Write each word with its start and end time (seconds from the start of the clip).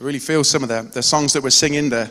I 0.00 0.04
really 0.04 0.18
feel 0.18 0.44
some 0.44 0.62
of 0.62 0.70
the, 0.70 0.80
the 0.94 1.02
songs 1.02 1.34
that 1.34 1.42
we're 1.42 1.50
singing, 1.50 1.90
the, 1.90 2.10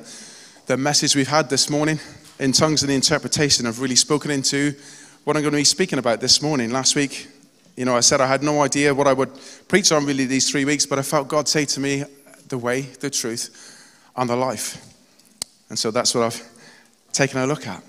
the 0.68 0.78
message 0.78 1.16
we've 1.16 1.28
had 1.28 1.50
this 1.50 1.72
morning 1.72 2.00
in 2.40 2.52
tongues 2.52 2.84
and 2.84 2.90
the 2.92 2.94
interpretation 2.94 3.66
have 3.66 3.80
really 3.80 3.96
spoken 3.96 4.30
into 4.30 4.76
what 5.24 5.36
I'm 5.36 5.42
going 5.42 5.54
to 5.54 5.58
be 5.58 5.64
speaking 5.64 5.98
about 5.98 6.22
this 6.22 6.40
morning. 6.40 6.70
Last 6.70 6.96
week, 6.96 7.28
you 7.76 7.86
know, 7.86 7.98
I 7.98 8.02
said 8.02 8.22
I 8.22 8.28
had 8.28 8.44
no 8.44 8.62
idea 8.62 8.94
what 8.94 9.08
I 9.08 9.14
would 9.14 9.32
preach 9.68 9.92
on 9.92 10.06
really 10.06 10.26
these 10.26 10.52
three 10.52 10.66
weeks, 10.66 10.86
but 10.86 11.00
I 11.00 11.02
felt 11.02 11.28
God 11.28 11.48
say 11.48 11.66
to 11.66 11.80
me, 11.80 12.04
the 12.50 12.60
way, 12.60 12.82
the 12.82 13.10
truth, 13.10 14.06
and 14.16 14.30
the 14.30 14.36
life. 14.36 14.86
And 15.70 15.80
so 15.80 15.90
that's 15.90 16.14
what 16.14 16.26
I've 16.26 16.48
taken 17.12 17.40
a 17.40 17.48
look 17.48 17.66
at. 17.66 17.84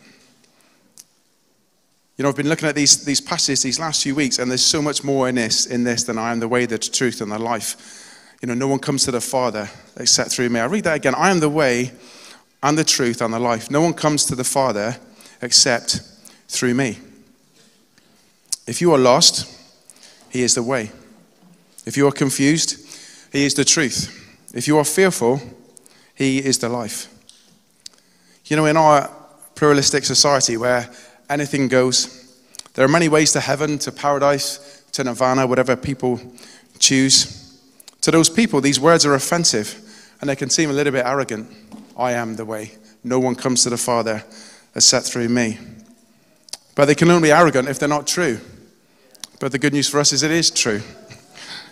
You 2.17 2.23
know, 2.23 2.30
I've 2.30 2.37
been 2.37 2.48
looking 2.48 2.71
at 2.71 2.75
these, 2.75 3.05
these 3.05 3.21
passages 3.21 3.62
these 3.62 3.79
last 3.79 4.03
few 4.03 4.14
weeks, 4.14 4.39
and 4.39 4.51
there's 4.51 4.64
so 4.64 4.80
much 4.80 5.05
more 5.05 5.29
in 5.29 5.35
this, 5.35 5.67
in 5.67 5.85
this 5.85 6.05
than 6.05 6.17
I 6.17 6.32
am 6.32 6.41
the 6.41 6.48
way, 6.48 6.64
the 6.64 6.79
truth, 6.79 7.21
and 7.21 7.30
the 7.30 7.39
life. 7.39 8.07
You 8.41 8.49
know, 8.49 8.55
no 8.55 8.69
one 8.69 8.79
comes 8.79 9.05
to 9.05 9.11
the 9.11 9.21
Father 9.21 9.69
except 9.97 10.31
through 10.31 10.49
me. 10.49 10.61
I 10.61 10.67
read 10.67 10.85
that 10.85 10.97
again. 10.97 11.15
I 11.15 11.31
am 11.31 11.41
the 11.41 11.49
way 11.49 11.93
and 12.62 12.77
the 12.77 12.85
truth 12.85 13.21
and 13.21 13.35
the 13.35 13.39
life. 13.39 13.71
No 13.71 13.81
one 13.81 13.93
comes 13.93 14.25
to 14.27 14.35
the 14.35 14.45
Father 14.45 14.97
except 15.43 16.01
through 16.48 16.75
me. 16.75 16.98
If 18.67 18.81
you 18.81 18.93
are 18.93 18.98
lost, 18.98 19.47
He 20.31 20.43
is 20.43 20.55
the 20.55 20.62
way. 20.62 20.91
If 21.87 21.97
you 21.97 22.07
are 22.07 22.12
confused, 22.12 22.79
He 23.33 23.45
is 23.45 23.55
the 23.55 23.65
truth. 23.65 24.17
If 24.55 24.67
you 24.67 24.79
are 24.79 24.84
fearful, 24.84 25.41
He 26.15 26.39
is 26.39 26.59
the 26.59 26.69
life. 26.69 27.09
You 28.47 28.57
know, 28.57 28.67
in 28.67 28.77
our 28.77 29.11
pluralistic 29.55 30.05
society 30.05 30.57
where 30.57 30.91
anything 31.29 31.69
goes, 31.69 32.17
there 32.75 32.84
are 32.84 32.89
many 32.89 33.09
ways 33.09 33.33
to 33.33 33.41
heaven, 33.41 33.79
to 33.81 33.93
paradise, 33.93 34.84
to 34.93 35.05
nirvana, 35.05 35.47
whatever 35.47 35.77
people 35.77 36.20
choose. 36.79 37.50
To 38.03 38.11
those 38.11 38.31
people, 38.31 38.61
these 38.61 38.81
words 38.81 39.05
are 39.05 39.15
offensive 39.15 39.81
and 40.21 40.29
they 40.29 40.37
can 40.37 40.51
seem 40.51 40.71
a 40.71 40.73
little 40.73 40.93
bit 40.93 41.07
arrogant. 41.07 41.51
I 41.97 42.13
am 42.13 42.37
the 42.37 42.45
way. 42.45 42.73
No 43.05 43.19
one 43.19 43.35
comes 43.35 43.63
to 43.65 43.71
the 43.71 43.77
Father 43.77 44.25
except 44.75 45.07
through 45.07 45.29
me. 45.29 45.59
But 46.75 46.87
they 46.87 46.95
can 46.95 47.11
only 47.11 47.29
be 47.29 47.33
arrogant 47.33 47.69
if 47.69 47.79
they're 47.79 47.89
not 47.89 48.07
true. 48.07 48.41
But 49.39 49.53
the 49.53 49.59
good 49.59 49.73
news 49.73 49.89
for 49.89 50.01
us 50.01 50.12
is 50.12 50.23
it 50.23 50.31
is 50.31 50.51
true. 50.51 50.83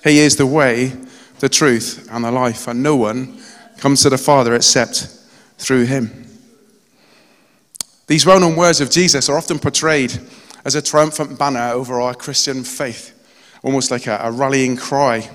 He 0.05 0.19
is 0.19 0.37
the 0.37 0.47
way, 0.47 0.93
the 1.41 1.49
truth, 1.49 2.09
and 2.11 2.25
the 2.25 2.31
life, 2.31 2.67
and 2.69 2.83
no 2.83 2.97
one 2.97 3.41
comes 3.79 4.03
to 4.03 4.11
the 4.11 4.19
Father 4.19 4.55
except 4.55 5.09
through 5.59 5.85
him. 5.85 6.27
These 8.07 8.25
well 8.25 8.41
known 8.41 8.57
words 8.57 8.81
of 8.81 8.91
Jesus 8.91 9.29
are 9.29 9.37
often 9.37 9.59
portrayed 9.59 10.19
as 10.65 10.75
a 10.75 10.83
triumphant 10.83 11.39
banner 11.39 11.71
over 11.73 12.01
our 12.01 12.15
Christian 12.15 12.65
faith, 12.65 13.13
almost 13.63 13.91
like 13.91 14.07
a, 14.07 14.19
a 14.23 14.33
rallying 14.33 14.77
cry. 14.77 15.29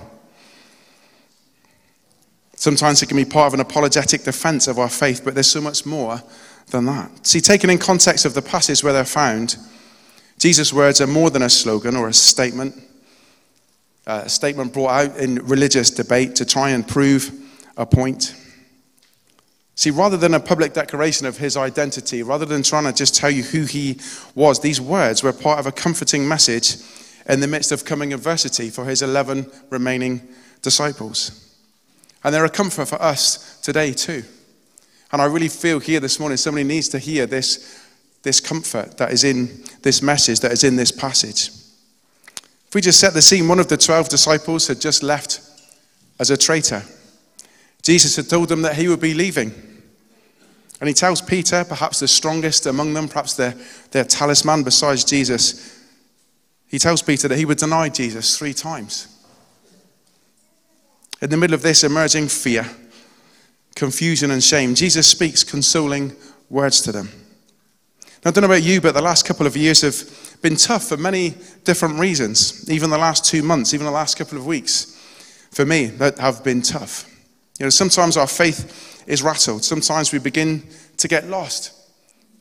Sometimes 2.63 3.03
it 3.03 3.07
can 3.07 3.17
be 3.17 3.25
part 3.25 3.47
of 3.47 3.53
an 3.55 3.59
apologetic 3.59 4.23
defense 4.23 4.69
of 4.69 4.79
our 4.79 4.87
faith, 4.87 5.25
but 5.25 5.33
there's 5.33 5.51
so 5.51 5.59
much 5.59 5.85
more 5.85 6.23
than 6.71 6.85
that. 6.85 7.27
See, 7.27 7.41
taken 7.41 7.69
in 7.69 7.77
context 7.77 8.23
of 8.23 8.35
the 8.35 8.41
passage 8.41 8.81
where 8.81 8.93
they're 8.93 9.03
found, 9.03 9.57
Jesus' 10.39 10.71
words 10.71 11.01
are 11.01 11.07
more 11.07 11.29
than 11.29 11.41
a 11.41 11.49
slogan 11.49 11.97
or 11.97 12.07
a 12.07 12.13
statement, 12.13 12.73
uh, 14.07 14.21
a 14.23 14.29
statement 14.29 14.71
brought 14.71 14.91
out 14.91 15.17
in 15.17 15.45
religious 15.45 15.89
debate 15.89 16.37
to 16.37 16.45
try 16.45 16.69
and 16.69 16.87
prove 16.87 17.33
a 17.75 17.85
point. 17.85 18.33
See, 19.75 19.91
rather 19.91 20.15
than 20.15 20.33
a 20.33 20.39
public 20.39 20.71
declaration 20.71 21.27
of 21.27 21.35
his 21.35 21.57
identity, 21.57 22.23
rather 22.23 22.45
than 22.45 22.63
trying 22.63 22.85
to 22.85 22.93
just 22.93 23.13
tell 23.13 23.29
you 23.29 23.43
who 23.43 23.65
he 23.65 23.99
was, 24.35 24.61
these 24.61 24.79
words 24.79 25.21
were 25.21 25.33
part 25.33 25.59
of 25.59 25.65
a 25.65 25.71
comforting 25.73 26.25
message 26.25 26.77
in 27.27 27.41
the 27.41 27.47
midst 27.47 27.73
of 27.73 27.83
coming 27.83 28.13
adversity 28.13 28.69
for 28.69 28.85
his 28.85 29.01
11 29.01 29.51
remaining 29.69 30.25
disciples. 30.61 31.43
And 32.23 32.33
they're 32.33 32.45
a 32.45 32.49
comfort 32.49 32.85
for 32.87 33.01
us 33.01 33.59
today, 33.61 33.93
too. 33.93 34.23
And 35.11 35.21
I 35.21 35.25
really 35.25 35.49
feel 35.49 35.79
here 35.79 35.99
this 35.99 36.19
morning 36.19 36.37
somebody 36.37 36.63
needs 36.63 36.89
to 36.89 36.99
hear 36.99 37.25
this, 37.25 37.87
this 38.23 38.39
comfort 38.39 38.97
that 38.97 39.11
is 39.11 39.23
in 39.23 39.63
this 39.83 40.01
message, 40.01 40.39
that 40.39 40.51
is 40.51 40.63
in 40.63 40.75
this 40.75 40.91
passage. 40.91 41.49
If 42.67 42.73
we 42.73 42.81
just 42.81 42.99
set 42.99 43.13
the 43.13 43.21
scene, 43.21 43.47
one 43.47 43.59
of 43.59 43.67
the 43.67 43.77
12 43.77 44.09
disciples 44.09 44.67
had 44.67 44.81
just 44.81 45.03
left 45.03 45.41
as 46.19 46.31
a 46.31 46.37
traitor. 46.37 46.81
Jesus 47.83 48.15
had 48.15 48.29
told 48.29 48.49
them 48.49 48.63
that 48.63 48.75
he 48.75 48.87
would 48.87 49.01
be 49.01 49.13
leaving. 49.13 49.51
And 50.79 50.87
he 50.87 50.93
tells 50.93 51.21
Peter, 51.21 51.63
perhaps 51.63 51.99
the 51.99 52.07
strongest 52.07 52.65
among 52.65 52.93
them, 52.93 53.07
perhaps 53.07 53.35
their, 53.35 53.53
their 53.91 54.03
talisman 54.03 54.63
besides 54.63 55.03
Jesus, 55.03 55.79
he 56.67 56.79
tells 56.79 57.03
Peter 57.03 57.27
that 57.27 57.37
he 57.37 57.45
would 57.45 57.59
deny 57.59 57.89
Jesus 57.89 58.37
three 58.37 58.53
times. 58.53 59.12
In 61.21 61.29
the 61.29 61.37
middle 61.37 61.53
of 61.53 61.61
this 61.61 61.83
emerging 61.83 62.27
fear, 62.27 62.69
confusion, 63.75 64.31
and 64.31 64.43
shame, 64.43 64.75
Jesus 64.75 65.07
speaks 65.07 65.43
consoling 65.43 66.15
words 66.49 66.81
to 66.81 66.91
them. 66.91 67.09
Now, 68.23 68.29
I 68.29 68.31
don't 68.31 68.41
know 68.41 68.47
about 68.47 68.63
you, 68.63 68.79
but 68.79 68.93
the 68.93 69.01
last 69.01 69.25
couple 69.25 69.47
of 69.47 69.57
years 69.57 69.81
have 69.81 70.41
been 70.41 70.55
tough 70.55 70.83
for 70.83 70.97
many 70.97 71.35
different 71.63 71.99
reasons. 71.99 72.69
Even 72.69 72.89
the 72.89 72.97
last 72.97 73.25
two 73.25 73.43
months, 73.43 73.73
even 73.73 73.85
the 73.85 73.91
last 73.91 74.17
couple 74.17 74.37
of 74.37 74.45
weeks, 74.45 74.97
for 75.51 75.65
me, 75.65 75.87
that 75.87 76.19
have 76.19 76.43
been 76.43 76.61
tough. 76.61 77.09
You 77.59 77.65
know, 77.65 77.69
sometimes 77.69 78.17
our 78.17 78.27
faith 78.27 79.03
is 79.07 79.21
rattled. 79.21 79.63
Sometimes 79.63 80.11
we 80.11 80.19
begin 80.19 80.63
to 80.97 81.07
get 81.07 81.27
lost 81.27 81.73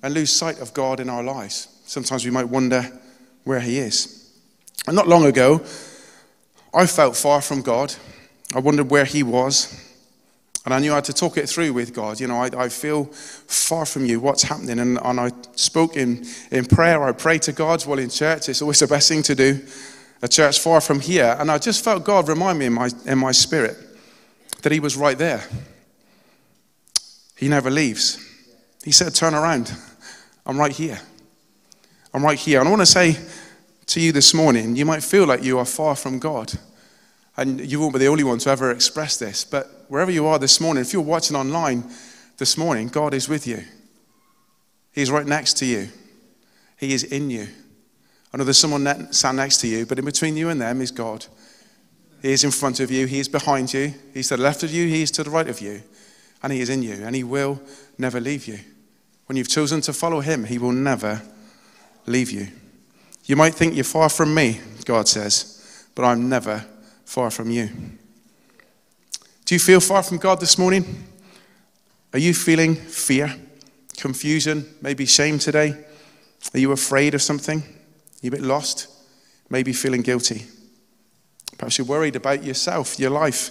and 0.02 0.14
lose 0.14 0.32
sight 0.32 0.60
of 0.60 0.72
God 0.72 1.00
in 1.00 1.08
our 1.08 1.22
lives. 1.22 1.68
Sometimes 1.84 2.24
we 2.24 2.30
might 2.30 2.48
wonder 2.48 2.90
where 3.44 3.60
He 3.60 3.78
is. 3.78 4.32
And 4.86 4.96
not 4.96 5.08
long 5.08 5.26
ago, 5.26 5.62
I 6.74 6.86
felt 6.86 7.16
far 7.16 7.40
from 7.40 7.62
God. 7.62 7.94
I 8.54 8.58
wondered 8.58 8.90
where 8.90 9.04
He 9.04 9.22
was. 9.22 9.88
And 10.64 10.72
I 10.72 10.78
knew 10.78 10.92
I 10.92 10.96
had 10.96 11.04
to 11.06 11.12
talk 11.12 11.36
it 11.36 11.48
through 11.48 11.72
with 11.72 11.92
God. 11.92 12.20
You 12.20 12.28
know, 12.28 12.36
I, 12.36 12.50
I 12.56 12.68
feel 12.68 13.06
far 13.06 13.84
from 13.84 14.06
you. 14.06 14.20
What's 14.20 14.44
happening? 14.44 14.78
And, 14.78 14.98
and 15.02 15.20
I 15.20 15.30
spoke 15.56 15.96
in, 15.96 16.24
in 16.52 16.66
prayer. 16.66 17.02
I 17.02 17.10
prayed 17.12 17.42
to 17.42 17.52
God 17.52 17.82
while 17.82 17.98
in 17.98 18.10
church. 18.10 18.48
It's 18.48 18.62
always 18.62 18.78
the 18.78 18.86
best 18.86 19.08
thing 19.08 19.22
to 19.24 19.34
do. 19.34 19.60
A 20.22 20.28
church 20.28 20.60
far 20.60 20.80
from 20.80 21.00
here. 21.00 21.36
And 21.40 21.50
I 21.50 21.58
just 21.58 21.82
felt 21.82 22.04
God 22.04 22.28
remind 22.28 22.60
me 22.60 22.66
in 22.66 22.74
my, 22.74 22.90
in 23.06 23.18
my 23.18 23.32
spirit 23.32 23.76
that 24.62 24.70
he 24.70 24.78
was 24.78 24.96
right 24.96 25.18
there. 25.18 25.42
He 27.36 27.48
never 27.48 27.70
leaves. 27.70 28.24
He 28.84 28.92
said, 28.92 29.14
Turn 29.16 29.34
around. 29.34 29.72
I'm 30.46 30.58
right 30.58 30.70
here. 30.70 31.00
I'm 32.14 32.24
right 32.24 32.38
here. 32.38 32.60
And 32.60 32.68
I 32.68 32.70
want 32.70 32.82
to 32.82 32.86
say 32.86 33.16
to 33.86 34.00
you 34.00 34.12
this 34.12 34.32
morning, 34.32 34.76
you 34.76 34.84
might 34.84 35.02
feel 35.02 35.26
like 35.26 35.42
you 35.42 35.58
are 35.58 35.64
far 35.64 35.96
from 35.96 36.20
God. 36.20 36.52
And 37.36 37.60
you 37.60 37.80
won't 37.80 37.94
be 37.94 37.98
the 37.98 38.08
only 38.08 38.24
one 38.24 38.38
to 38.38 38.50
ever 38.50 38.70
express 38.70 39.16
this. 39.16 39.44
But 39.44 39.86
wherever 39.88 40.10
you 40.10 40.26
are 40.26 40.38
this 40.38 40.60
morning, 40.60 40.82
if 40.82 40.92
you're 40.92 41.02
watching 41.02 41.36
online 41.36 41.84
this 42.36 42.58
morning, 42.58 42.88
God 42.88 43.14
is 43.14 43.28
with 43.28 43.46
you. 43.46 43.64
He's 44.92 45.10
right 45.10 45.26
next 45.26 45.54
to 45.58 45.66
you. 45.66 45.88
He 46.76 46.92
is 46.92 47.04
in 47.04 47.30
you. 47.30 47.48
I 48.32 48.36
know 48.36 48.44
there's 48.44 48.58
someone 48.58 49.12
sat 49.12 49.34
next 49.34 49.58
to 49.58 49.68
you, 49.68 49.86
but 49.86 49.98
in 49.98 50.04
between 50.04 50.36
you 50.36 50.48
and 50.48 50.60
them 50.60 50.80
is 50.80 50.90
God. 50.90 51.26
He 52.22 52.32
is 52.32 52.44
in 52.44 52.50
front 52.50 52.80
of 52.80 52.90
you, 52.90 53.06
He 53.06 53.18
is 53.18 53.28
behind 53.28 53.74
you, 53.74 53.94
He's 54.14 54.28
to 54.28 54.36
the 54.36 54.42
left 54.42 54.62
of 54.62 54.72
you, 54.72 54.86
He 54.86 55.02
is 55.02 55.10
to 55.12 55.24
the 55.24 55.30
right 55.30 55.48
of 55.48 55.60
you, 55.60 55.82
and 56.42 56.52
He 56.52 56.60
is 56.60 56.70
in 56.70 56.82
you, 56.82 56.94
and 57.04 57.14
He 57.14 57.24
will 57.24 57.60
never 57.98 58.20
leave 58.20 58.46
you. 58.46 58.58
When 59.26 59.36
you've 59.36 59.48
chosen 59.48 59.80
to 59.82 59.92
follow 59.92 60.20
Him, 60.20 60.44
He 60.44 60.58
will 60.58 60.72
never 60.72 61.20
leave 62.06 62.30
you. 62.30 62.48
You 63.24 63.36
might 63.36 63.54
think 63.54 63.74
you're 63.74 63.84
far 63.84 64.08
from 64.08 64.34
me, 64.34 64.60
God 64.84 65.08
says, 65.08 65.86
but 65.94 66.04
I'm 66.04 66.28
never 66.28 66.64
far 67.12 67.30
from 67.30 67.50
you. 67.50 67.68
Do 69.44 69.54
you 69.54 69.58
feel 69.58 69.80
far 69.80 70.02
from 70.02 70.16
God 70.16 70.40
this 70.40 70.56
morning? 70.56 71.04
Are 72.14 72.18
you 72.18 72.32
feeling 72.32 72.74
fear, 72.74 73.36
confusion, 73.98 74.64
maybe 74.80 75.04
shame 75.04 75.38
today? 75.38 75.76
Are 76.54 76.58
you 76.58 76.72
afraid 76.72 77.12
of 77.12 77.20
something? 77.20 77.58
Are 77.58 78.22
you 78.22 78.28
a 78.28 78.30
bit 78.30 78.40
lost? 78.40 78.88
Maybe 79.50 79.74
feeling 79.74 80.00
guilty? 80.00 80.46
Perhaps 81.58 81.76
you're 81.76 81.86
worried 81.86 82.16
about 82.16 82.44
yourself, 82.44 82.98
your 82.98 83.10
life, 83.10 83.50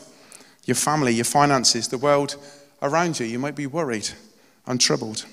your 0.66 0.74
family, 0.74 1.14
your 1.14 1.26
finances, 1.26 1.88
the 1.88 2.00
world 2.00 2.38
around 2.82 3.20
you. 3.20 3.28
You 3.28 3.38
might 3.38 3.56
be 3.56 3.68
worried 3.68 4.10
and 4.66 4.82
troubled. 4.82 5.28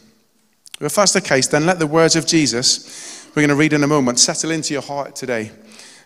If 0.82 0.96
that's 0.96 1.14
the 1.14 1.22
case, 1.22 1.46
then 1.46 1.64
let 1.64 1.78
the 1.78 1.86
words 1.86 2.14
of 2.14 2.26
Jesus, 2.26 3.26
we're 3.30 3.40
going 3.40 3.48
to 3.48 3.54
read 3.54 3.72
in 3.72 3.84
a 3.84 3.88
moment, 3.88 4.18
settle 4.18 4.50
into 4.50 4.74
your 4.74 4.82
heart 4.82 5.16
today. 5.16 5.50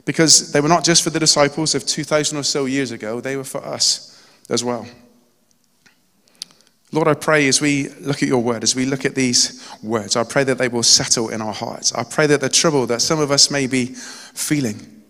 Because 0.05 0.53
they 0.53 0.61
were 0.61 0.69
not 0.69 0.85
just 0.85 1.03
for 1.03 1.11
the 1.11 1.21
disciples 1.21 1.75
of 1.75 1.87
2,000 1.87 2.37
or 2.37 2.43
so 2.43 2.65
years 2.65 2.91
ago, 2.91 3.21
they 3.21 3.37
were 3.37 3.45
for 3.45 3.65
us 3.65 4.27
as 4.51 4.65
well. 4.65 4.87
Lord, 6.95 7.09
I 7.09 7.15
pray 7.15 7.49
as 7.49 7.61
we 7.61 7.89
look 8.01 8.23
at 8.23 8.29
your 8.29 8.43
word, 8.43 8.63
as 8.63 8.75
we 8.75 8.85
look 8.85 9.07
at 9.07 9.15
these 9.15 9.67
words, 9.83 10.15
I 10.15 10.25
pray 10.25 10.45
that 10.45 10.59
they 10.59 10.69
will 10.69 10.83
settle 10.83 11.31
in 11.31 11.41
our 11.41 11.55
hearts. 11.55 11.95
I 11.95 12.05
pray 12.05 12.27
that 12.27 12.43
the 12.43 12.51
trouble 12.51 12.87
that 12.87 13.01
some 13.01 13.19
of 13.19 13.31
us 13.31 13.51
may 13.51 13.67
be 13.67 13.87
feeling, 13.87 15.03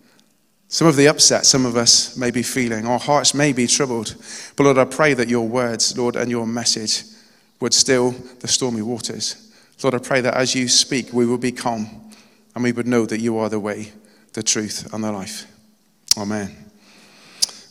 some 0.69 0.87
of 0.87 0.95
the 0.95 1.09
upset 1.09 1.45
some 1.45 1.67
of 1.67 1.77
us 1.77 2.17
may 2.17 2.31
be 2.31 2.43
feeling, 2.43 2.87
our 2.87 3.01
hearts 3.01 3.35
may 3.35 3.53
be 3.53 3.67
troubled. 3.67 4.15
But 4.57 4.65
Lord, 4.65 4.79
I 4.79 4.85
pray 4.85 5.15
that 5.15 5.29
your 5.29 5.49
words, 5.49 5.99
Lord, 5.99 6.15
and 6.15 6.31
your 6.31 6.47
message 6.47 7.03
would 7.61 7.75
still 7.75 8.13
the 8.41 8.49
stormy 8.49 8.83
waters. 8.83 9.53
Lord, 9.83 9.95
I 9.95 9.99
pray 9.99 10.21
that 10.21 10.35
as 10.35 10.55
you 10.55 10.69
speak, 10.69 11.13
we 11.13 11.27
will 11.27 11.39
be 11.39 11.51
calm 11.51 12.13
and 12.55 12.63
we 12.63 12.71
would 12.71 12.87
know 12.87 13.07
that 13.07 13.21
you 13.21 13.39
are 13.39 13.49
the 13.49 13.59
way, 13.59 13.93
the 14.33 14.43
truth, 14.43 14.93
and 14.93 15.05
the 15.05 15.13
life. 15.13 15.47
Amen. 16.17 16.57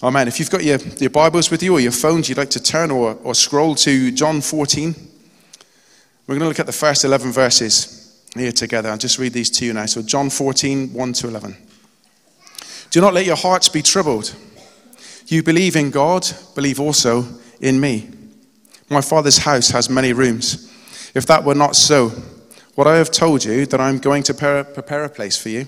Amen. 0.03 0.27
If 0.27 0.39
you've 0.39 0.49
got 0.49 0.63
your, 0.63 0.77
your 0.97 1.09
Bibles 1.09 1.51
with 1.51 1.61
you 1.61 1.73
or 1.73 1.79
your 1.79 1.91
phones, 1.91 2.27
you'd 2.27 2.37
like 2.37 2.49
to 2.51 2.61
turn 2.61 2.89
or, 2.89 3.15
or 3.23 3.35
scroll 3.35 3.75
to 3.75 4.11
John 4.11 4.41
14. 4.41 4.95
We're 6.25 6.35
going 6.35 6.39
to 6.39 6.47
look 6.47 6.59
at 6.59 6.65
the 6.65 6.71
first 6.71 7.03
11 7.03 7.31
verses 7.31 8.23
here 8.35 8.51
together. 8.51 8.89
I'll 8.89 8.97
just 8.97 9.19
read 9.19 9.33
these 9.33 9.49
to 9.51 9.65
you 9.65 9.73
now. 9.73 9.85
So, 9.85 10.01
John 10.01 10.29
14, 10.29 10.93
1 10.93 11.13
to 11.13 11.27
11. 11.27 11.55
Do 12.89 13.01
not 13.01 13.13
let 13.13 13.25
your 13.25 13.35
hearts 13.35 13.69
be 13.69 13.81
troubled. 13.81 14.35
You 15.27 15.43
believe 15.43 15.75
in 15.75 15.91
God, 15.91 16.27
believe 16.55 16.79
also 16.79 17.25
in 17.59 17.79
me. 17.79 18.09
My 18.89 19.01
Father's 19.01 19.37
house 19.37 19.69
has 19.69 19.89
many 19.89 20.13
rooms. 20.13 20.71
If 21.13 21.25
that 21.27 21.43
were 21.43 21.55
not 21.55 21.75
so, 21.75 22.09
what 22.75 22.87
I 22.87 22.97
have 22.97 23.11
told 23.11 23.45
you, 23.45 23.65
that 23.67 23.79
I'm 23.79 23.99
going 23.99 24.23
to 24.23 24.33
prepare 24.33 25.03
a 25.03 25.09
place 25.09 25.37
for 25.37 25.49
you. 25.49 25.67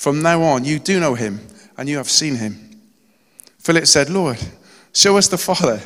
From 0.00 0.22
now 0.22 0.40
on, 0.40 0.64
you 0.64 0.78
do 0.78 0.98
know 0.98 1.14
him 1.14 1.46
and 1.76 1.86
you 1.86 1.98
have 1.98 2.08
seen 2.08 2.36
him. 2.36 2.70
Philip 3.58 3.86
said, 3.86 4.08
Lord, 4.08 4.38
show 4.94 5.18
us 5.18 5.28
the 5.28 5.36
Father, 5.36 5.78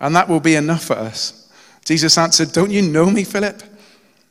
and 0.00 0.16
that 0.16 0.28
will 0.28 0.40
be 0.40 0.56
enough 0.56 0.82
for 0.82 0.96
us. 0.96 1.48
Jesus 1.84 2.18
answered, 2.18 2.50
Don't 2.50 2.72
you 2.72 2.82
know 2.82 3.08
me, 3.08 3.22
Philip? 3.22 3.62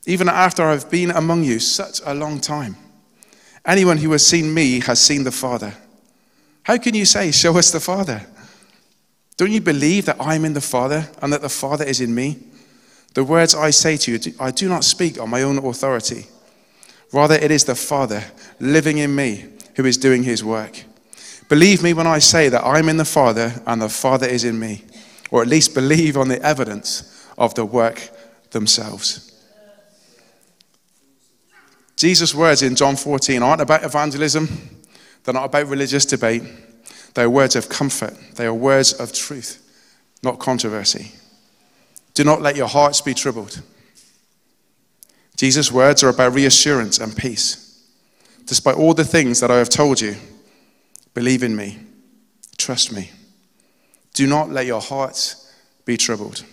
Even 0.05 0.27
after 0.27 0.63
I've 0.63 0.91
been 0.91 1.11
among 1.11 1.45
you 1.45 1.59
such 1.59 2.01
a 2.05 2.13
long 2.13 2.41
time. 2.41 2.75
Anyone 3.63 3.95
who 3.95 4.11
has 4.11 4.27
seen 4.27 4.53
me 4.53 4.81
has 4.81 4.99
seen 4.99 5.23
the 5.23 5.31
Father. 5.31 5.73
How 6.63 6.77
can 6.77 6.93
you 6.93 7.05
say, 7.05 7.31
Show 7.31 7.57
us 7.57 7.71
the 7.71 7.79
Father? 7.79 8.27
Don't 9.37 9.51
you 9.51 9.61
believe 9.61 10.07
that 10.07 10.17
I'm 10.19 10.43
in 10.43 10.51
the 10.51 10.59
Father 10.59 11.09
and 11.21 11.31
that 11.31 11.41
the 11.41 11.47
Father 11.47 11.85
is 11.85 12.01
in 12.01 12.13
me? 12.13 12.39
The 13.13 13.23
words 13.23 13.55
I 13.55 13.69
say 13.69 13.95
to 13.95 14.11
you, 14.11 14.33
I 14.37 14.51
do 14.51 14.67
not 14.67 14.83
speak 14.83 15.17
on 15.17 15.29
my 15.29 15.43
own 15.43 15.59
authority. 15.59 16.25
Rather, 17.11 17.35
it 17.35 17.51
is 17.51 17.63
the 17.63 17.75
Father 17.75 18.23
living 18.59 18.97
in 18.97 19.15
me 19.15 19.45
who 19.75 19.85
is 19.85 19.97
doing 19.97 20.23
his 20.23 20.43
work. 20.43 20.83
Believe 21.47 21.81
me 21.81 21.93
when 21.93 22.05
I 22.05 22.19
say 22.19 22.49
that 22.49 22.63
I'm 22.63 22.89
in 22.89 22.97
the 22.97 23.05
Father 23.05 23.61
and 23.65 23.81
the 23.81 23.89
Father 23.89 24.27
is 24.27 24.43
in 24.43 24.59
me, 24.59 24.83
or 25.31 25.41
at 25.41 25.47
least 25.47 25.73
believe 25.73 26.15
on 26.17 26.27
the 26.27 26.41
evidence 26.43 27.27
of 27.37 27.55
the 27.55 27.65
work 27.65 28.09
themselves. 28.51 29.25
Jesus' 31.95 32.35
words 32.35 32.61
in 32.61 32.75
John 32.75 32.95
14 32.95 33.41
aren't 33.41 33.61
about 33.61 33.83
evangelism, 33.83 34.47
they're 35.23 35.33
not 35.33 35.45
about 35.45 35.67
religious 35.67 36.05
debate. 36.05 36.43
They 37.13 37.23
are 37.23 37.29
words 37.29 37.55
of 37.55 37.69
comfort, 37.69 38.13
they 38.35 38.45
are 38.45 38.53
words 38.53 38.93
of 38.93 39.11
truth, 39.11 39.61
not 40.23 40.39
controversy. 40.39 41.11
Do 42.13 42.23
not 42.23 42.41
let 42.41 42.55
your 42.55 42.67
hearts 42.67 43.01
be 43.01 43.13
troubled. 43.13 43.61
Jesus' 45.39 45.71
words 45.71 46.03
are 46.03 46.09
about 46.09 46.33
reassurance 46.33 46.99
and 46.99 47.15
peace. 47.15 47.65
Despite 48.45 48.75
all 48.75 48.93
the 48.93 49.05
things 49.05 49.39
that 49.39 49.51
I 49.51 49.57
have 49.57 49.69
told 49.69 50.01
you, 50.01 50.15
Believe 51.13 51.43
in 51.43 51.55
me. 51.55 51.77
Trust 52.57 52.93
me. 52.93 53.11
Do 54.13 54.27
not 54.27 54.49
let 54.49 54.65
your 54.65 54.81
hearts 54.81 55.53
be 55.85 55.97
troubled. 55.97 56.43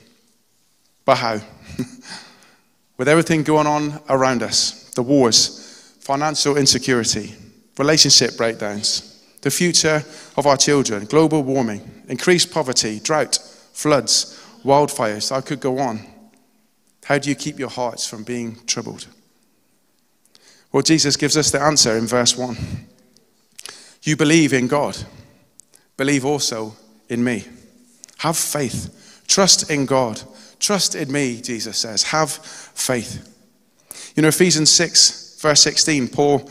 But 1.05 1.19
how? 1.19 1.41
With 2.97 3.09
everything 3.09 3.43
going 3.43 3.67
on 3.67 4.01
around 4.09 4.43
us 4.43 4.91
the 4.95 5.03
wars, 5.03 5.95
financial 6.01 6.57
insecurity, 6.57 7.35
relationship 7.79 8.37
breakdowns, 8.37 9.23
the 9.43 9.51
future 9.51 10.03
of 10.37 10.47
our 10.47 10.57
children, 10.57 11.05
global 11.05 11.43
warming, 11.43 12.05
increased 12.09 12.51
poverty, 12.51 12.99
drought, 12.99 13.39
floods, 13.73 14.43
wildfires. 14.65 15.31
I 15.31 15.43
could 15.43 15.61
go 15.61 15.79
on. 15.79 16.01
How 17.07 17.19
do 17.19 17.29
you 17.29 17.37
keep 17.37 17.57
your 17.57 17.69
hearts 17.69 18.05
from 18.05 18.25
being 18.25 18.59
troubled? 18.67 19.07
Well, 20.73 20.83
Jesus 20.83 21.17
gives 21.17 21.37
us 21.37 21.53
the 21.53 21.63
answer 21.63 21.97
in 21.97 22.09
verse 22.09 22.37
1. 22.37 22.57
You 24.03 24.17
believe 24.17 24.53
in 24.53 24.67
God, 24.67 24.97
believe 25.97 26.25
also 26.25 26.77
in 27.09 27.23
me. 27.23 27.45
Have 28.19 28.37
faith. 28.37 29.23
Trust 29.29 29.71
in 29.71 29.87
God. 29.87 30.21
Trust 30.59 30.97
in 30.97 31.13
me, 31.13 31.41
Jesus 31.41 31.79
says. 31.79 32.03
Have 32.03 32.33
faith. 32.33 33.33
You 34.17 34.23
know, 34.23 34.29
Ephesians 34.29 34.73
6, 34.73 35.39
verse 35.41 35.63
16, 35.63 36.09
Paul 36.09 36.51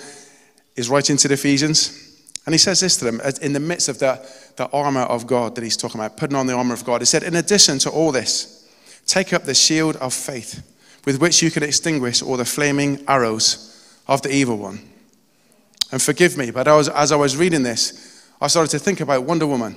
is 0.78 0.88
writing 0.88 1.18
to 1.18 1.28
the 1.28 1.34
Ephesians, 1.34 2.32
and 2.46 2.54
he 2.54 2.60
says 2.60 2.80
this 2.80 2.96
to 2.98 3.06
them 3.06 3.20
in 3.42 3.52
the 3.52 3.60
midst 3.60 3.90
of 3.90 4.00
the, 4.00 4.26
the 4.56 4.70
armor 4.70 5.02
of 5.02 5.28
God 5.28 5.56
that 5.56 5.66
he's 5.66 5.76
talking 5.76 6.00
about, 6.00 6.16
putting 6.16 6.38
on 6.38 6.48
the 6.48 6.54
armor 6.54 6.74
of 6.74 6.86
God. 6.86 7.02
He 7.02 7.06
said, 7.06 7.24
In 7.24 7.36
addition 7.36 7.78
to 7.80 7.90
all 7.90 8.14
this, 8.14 8.55
take 9.06 9.34
up 9.34 9.44
the 9.44 9.54
shield 9.54 9.96
of 9.98 10.14
faith 10.14 10.64
with 11.06 11.22
which 11.22 11.42
you 11.42 11.52
can 11.52 11.64
extinguish 11.64 12.22
all 12.22 12.38
the 12.38 12.46
flaming 12.46 13.04
arrows 13.08 13.72
of 14.08 14.22
the 14.22 14.34
evil 14.34 14.58
one. 14.58 14.80
And 15.92 16.02
forgive 16.02 16.38
me, 16.38 16.52
but 16.52 16.68
I 16.68 16.76
was, 16.76 16.90
as 16.90 17.12
I 17.12 17.16
was 17.16 17.38
reading 17.38 17.64
this, 17.64 18.28
I 18.42 18.48
started 18.48 18.72
to 18.72 18.80
think 18.80 19.02
about 19.02 19.24
Wonder 19.24 19.48
Woman 19.48 19.76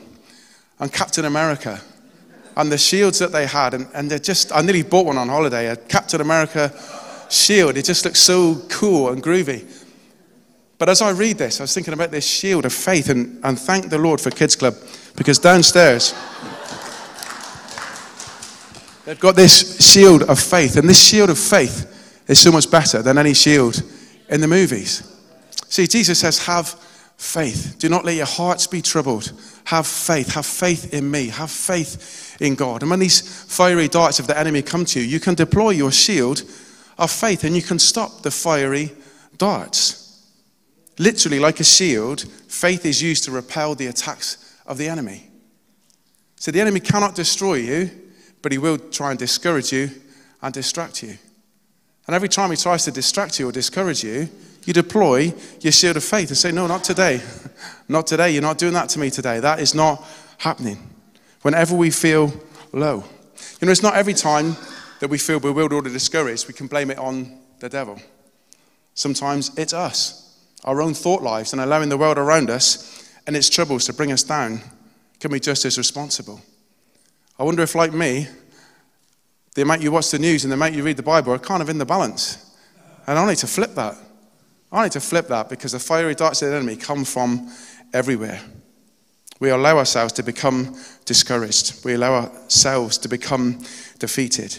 and 0.78 0.92
Captain 0.92 1.24
America 1.24 1.80
and 2.56 2.72
the 2.72 2.78
shields 2.78 3.18
that 3.18 3.30
they 3.30 3.46
had. 3.46 3.74
And, 3.74 3.86
and 3.94 4.10
they 4.10 4.18
just, 4.18 4.52
I 4.52 4.62
nearly 4.62 4.82
bought 4.82 5.06
one 5.06 5.18
on 5.18 5.28
holiday, 5.28 5.68
a 5.68 5.76
Captain 5.76 6.20
America 6.20 6.72
shield. 7.28 7.76
It 7.76 7.84
just 7.84 8.04
looks 8.04 8.20
so 8.20 8.56
cool 8.68 9.10
and 9.10 9.22
groovy. 9.22 9.66
But 10.78 10.88
as 10.88 11.02
I 11.02 11.10
read 11.10 11.38
this, 11.38 11.60
I 11.60 11.64
was 11.64 11.74
thinking 11.74 11.94
about 11.94 12.10
this 12.10 12.26
shield 12.26 12.64
of 12.64 12.72
faith 12.72 13.10
and, 13.10 13.44
and 13.44 13.58
thank 13.58 13.90
the 13.90 13.98
Lord 13.98 14.20
for 14.20 14.30
Kids 14.30 14.56
Club 14.56 14.74
because 15.16 15.38
downstairs 15.38 16.14
they've 19.08 19.18
got 19.18 19.36
this 19.36 19.80
shield 19.80 20.24
of 20.24 20.38
faith. 20.38 20.76
And 20.76 20.86
this 20.86 21.02
shield 21.02 21.30
of 21.30 21.38
faith 21.38 22.22
is 22.28 22.38
so 22.38 22.52
much 22.52 22.70
better 22.70 23.00
than 23.00 23.16
any 23.16 23.32
shield 23.32 23.82
in 24.28 24.42
the 24.42 24.46
movies. 24.46 25.02
See, 25.68 25.86
Jesus 25.86 26.20
says, 26.20 26.44
Have 26.44 26.68
faith. 27.16 27.76
Do 27.78 27.88
not 27.88 28.04
let 28.04 28.16
your 28.16 28.26
hearts 28.26 28.66
be 28.66 28.82
troubled. 28.82 29.32
Have 29.64 29.86
faith. 29.86 30.34
Have 30.34 30.44
faith 30.44 30.92
in 30.92 31.10
me. 31.10 31.28
Have 31.28 31.50
faith 31.50 32.36
in 32.38 32.54
God. 32.54 32.82
And 32.82 32.90
when 32.90 33.00
these 33.00 33.44
fiery 33.44 33.88
darts 33.88 34.18
of 34.18 34.26
the 34.26 34.38
enemy 34.38 34.60
come 34.60 34.84
to 34.84 35.00
you, 35.00 35.06
you 35.06 35.20
can 35.20 35.34
deploy 35.34 35.70
your 35.70 35.90
shield 35.90 36.42
of 36.98 37.10
faith 37.10 37.44
and 37.44 37.56
you 37.56 37.62
can 37.62 37.78
stop 37.78 38.20
the 38.20 38.30
fiery 38.30 38.92
darts. 39.38 40.26
Literally, 40.98 41.38
like 41.38 41.60
a 41.60 41.64
shield, 41.64 42.26
faith 42.48 42.84
is 42.84 43.00
used 43.00 43.24
to 43.24 43.30
repel 43.30 43.74
the 43.74 43.86
attacks 43.86 44.54
of 44.66 44.76
the 44.76 44.88
enemy. 44.88 45.30
So 46.36 46.50
the 46.50 46.60
enemy 46.60 46.80
cannot 46.80 47.14
destroy 47.14 47.54
you, 47.54 47.90
but 48.42 48.52
he 48.52 48.58
will 48.58 48.78
try 48.78 49.10
and 49.10 49.18
discourage 49.18 49.72
you 49.72 49.90
and 50.42 50.52
distract 50.54 51.02
you. 51.02 51.18
And 52.06 52.14
every 52.14 52.28
time 52.28 52.50
he 52.50 52.56
tries 52.56 52.84
to 52.84 52.90
distract 52.90 53.38
you 53.38 53.48
or 53.48 53.52
discourage 53.52 54.02
you, 54.02 54.28
you 54.64 54.72
deploy 54.72 55.32
your 55.60 55.72
shield 55.72 55.96
of 55.96 56.04
faith 56.04 56.28
and 56.28 56.36
say, 56.36 56.52
No, 56.52 56.66
not 56.66 56.84
today. 56.84 57.20
Not 57.88 58.06
today. 58.06 58.30
You're 58.30 58.42
not 58.42 58.58
doing 58.58 58.74
that 58.74 58.90
to 58.90 58.98
me 58.98 59.08
today. 59.08 59.40
That 59.40 59.60
is 59.60 59.74
not 59.74 60.06
happening. 60.36 60.90
Whenever 61.40 61.74
we 61.74 61.90
feel 61.90 62.30
low. 62.72 63.02
You 63.60 63.66
know, 63.66 63.72
it's 63.72 63.82
not 63.82 63.94
every 63.94 64.12
time 64.12 64.56
that 65.00 65.08
we 65.08 65.16
feel 65.16 65.40
bewildered 65.40 65.86
or 65.86 65.90
discouraged, 65.90 66.48
we 66.48 66.54
can 66.54 66.66
blame 66.66 66.90
it 66.90 66.98
on 66.98 67.38
the 67.60 67.68
devil. 67.68 67.98
Sometimes 68.94 69.56
it's 69.56 69.72
us, 69.72 70.38
our 70.64 70.82
own 70.82 70.92
thought 70.92 71.22
lives, 71.22 71.52
and 71.52 71.62
allowing 71.62 71.88
the 71.88 71.96
world 71.96 72.18
around 72.18 72.50
us 72.50 73.10
and 73.26 73.36
its 73.36 73.48
troubles 73.48 73.86
to 73.86 73.92
bring 73.92 74.12
us 74.12 74.22
down 74.22 74.60
can 75.20 75.30
be 75.30 75.40
just 75.40 75.64
as 75.64 75.78
responsible. 75.78 76.40
I 77.38 77.44
wonder 77.44 77.62
if, 77.62 77.74
like 77.74 77.92
me, 77.92 78.26
the 79.54 79.62
amount 79.62 79.82
you 79.82 79.92
watch 79.92 80.10
the 80.10 80.18
news 80.18 80.44
and 80.44 80.50
the 80.50 80.56
amount 80.56 80.74
you 80.74 80.82
read 80.82 80.96
the 80.96 81.02
Bible 81.02 81.32
are 81.32 81.38
kind 81.38 81.62
of 81.62 81.68
in 81.68 81.78
the 81.78 81.86
balance. 81.86 82.56
And 83.06 83.18
I 83.18 83.26
need 83.26 83.38
to 83.38 83.46
flip 83.46 83.74
that. 83.74 83.96
I 84.70 84.82
need 84.82 84.92
to 84.92 85.00
flip 85.00 85.28
that 85.28 85.48
because 85.48 85.72
the 85.72 85.78
fiery 85.78 86.14
darts 86.14 86.42
of 86.42 86.50
the 86.50 86.56
enemy 86.56 86.76
come 86.76 87.04
from 87.04 87.50
everywhere. 87.94 88.40
We 89.40 89.50
allow 89.50 89.78
ourselves 89.78 90.12
to 90.14 90.22
become 90.22 90.76
discouraged. 91.04 91.84
We 91.84 91.94
allow 91.94 92.14
ourselves 92.14 92.98
to 92.98 93.08
become 93.08 93.60
defeated. 93.98 94.58